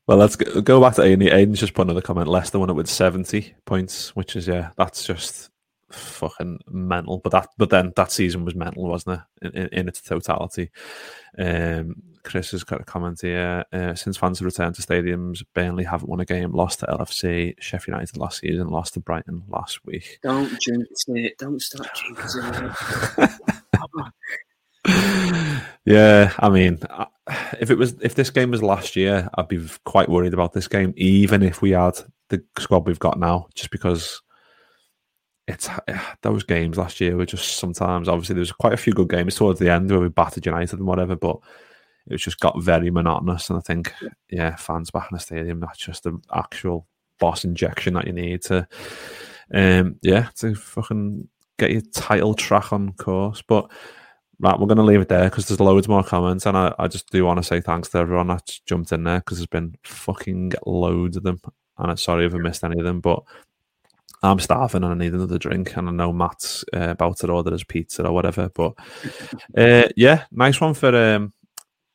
[0.08, 1.32] well, let's go, go back to Aiden.
[1.32, 2.28] Aiden's just put another comment.
[2.28, 5.50] Leicester won it with seventy points, which is yeah, that's just
[5.94, 7.20] fucking mental.
[7.20, 9.48] But that, but then that season was mental, wasn't it?
[9.48, 10.72] In, in, in its totality.
[11.38, 13.66] Um, Chris has got a comment here.
[13.72, 16.54] Uh, since fans have returned to stadiums, Burnley haven't won a game.
[16.54, 20.20] Lost to LFC, Sheffield United last season, lost to Brighton last week.
[20.24, 21.38] Don't jinx it.
[21.38, 22.76] Don't start jinxing
[23.18, 23.32] it.
[25.86, 26.80] yeah, I mean,
[27.60, 30.68] if it was if this game was last year, I'd be quite worried about this
[30.68, 31.98] game, even if we had
[32.30, 34.22] the squad we've got now, just because
[35.48, 35.70] it's
[36.22, 39.36] those games last year were just sometimes obviously there was quite a few good games
[39.36, 41.38] towards the end where we battered United and whatever, but
[42.08, 43.50] it just got very monotonous.
[43.50, 43.94] And I think,
[44.30, 46.88] yeah, fans back in the stadium, that's just the actual
[47.20, 48.68] boss injection that you need to,
[49.54, 51.28] um, yeah, to fucking
[51.58, 53.42] get your title track on course.
[53.42, 53.72] But
[54.44, 56.88] right, we're going to leave it there because there's loads more comments, and I, I
[56.88, 59.76] just do want to say thanks to everyone that's jumped in there because there's been
[59.84, 61.40] fucking loads of them,
[61.78, 63.24] and I'm sorry if I missed any of them, but.
[64.26, 67.52] I'm starving and I need another drink, and I know Matt's uh, about to order
[67.52, 68.48] his pizza or whatever.
[68.48, 68.74] But
[69.58, 71.34] uh, yeah, nice one for um,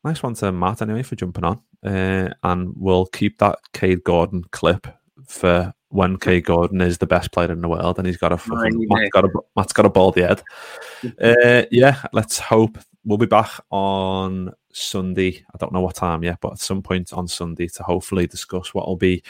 [0.05, 4.44] nice one to Matt anyway for jumping on, uh, and we'll keep that Kaide Gordon
[4.51, 4.86] clip
[5.26, 8.36] for when Kaide Gordon is the best player in the world, and he's got a
[8.36, 10.43] fucking, Matt's got a Matt's got a baldy head.
[11.20, 15.45] Uh, yeah, let's hope we'll be back on Sunday.
[15.55, 18.74] I don't know what time yet, but at some point on Sunday to hopefully discuss
[18.74, 19.22] what will be.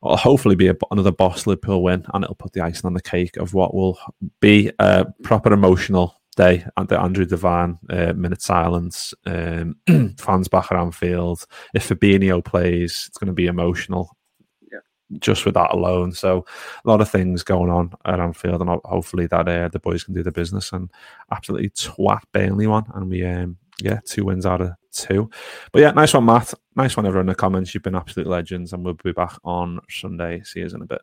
[0.00, 3.00] Well, hopefully be a, another boss Liverpool win, and it'll put the icing on the
[3.00, 3.98] cake of what will
[4.40, 9.14] be a proper emotional day the Andrew Devine uh, minute silence.
[9.26, 9.76] Um,
[10.18, 11.46] fans back at Anfield.
[11.74, 14.16] If Fabinho plays, it's going to be emotional.
[15.18, 16.44] Just with that alone, so
[16.84, 20.04] a lot of things going on at Anfield, and ho- hopefully that uh, the boys
[20.04, 20.90] can do the business and
[21.30, 25.30] absolutely twat Burnley one, and we um, yeah two wins out of two.
[25.72, 26.54] But yeah, nice one, Matt.
[26.76, 27.74] Nice one, everyone in the comments.
[27.74, 30.42] You've been absolute legends, and we'll be back on Sunday.
[30.44, 31.02] See you in a bit.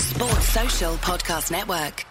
[0.00, 2.06] Sports Social Podcast Network.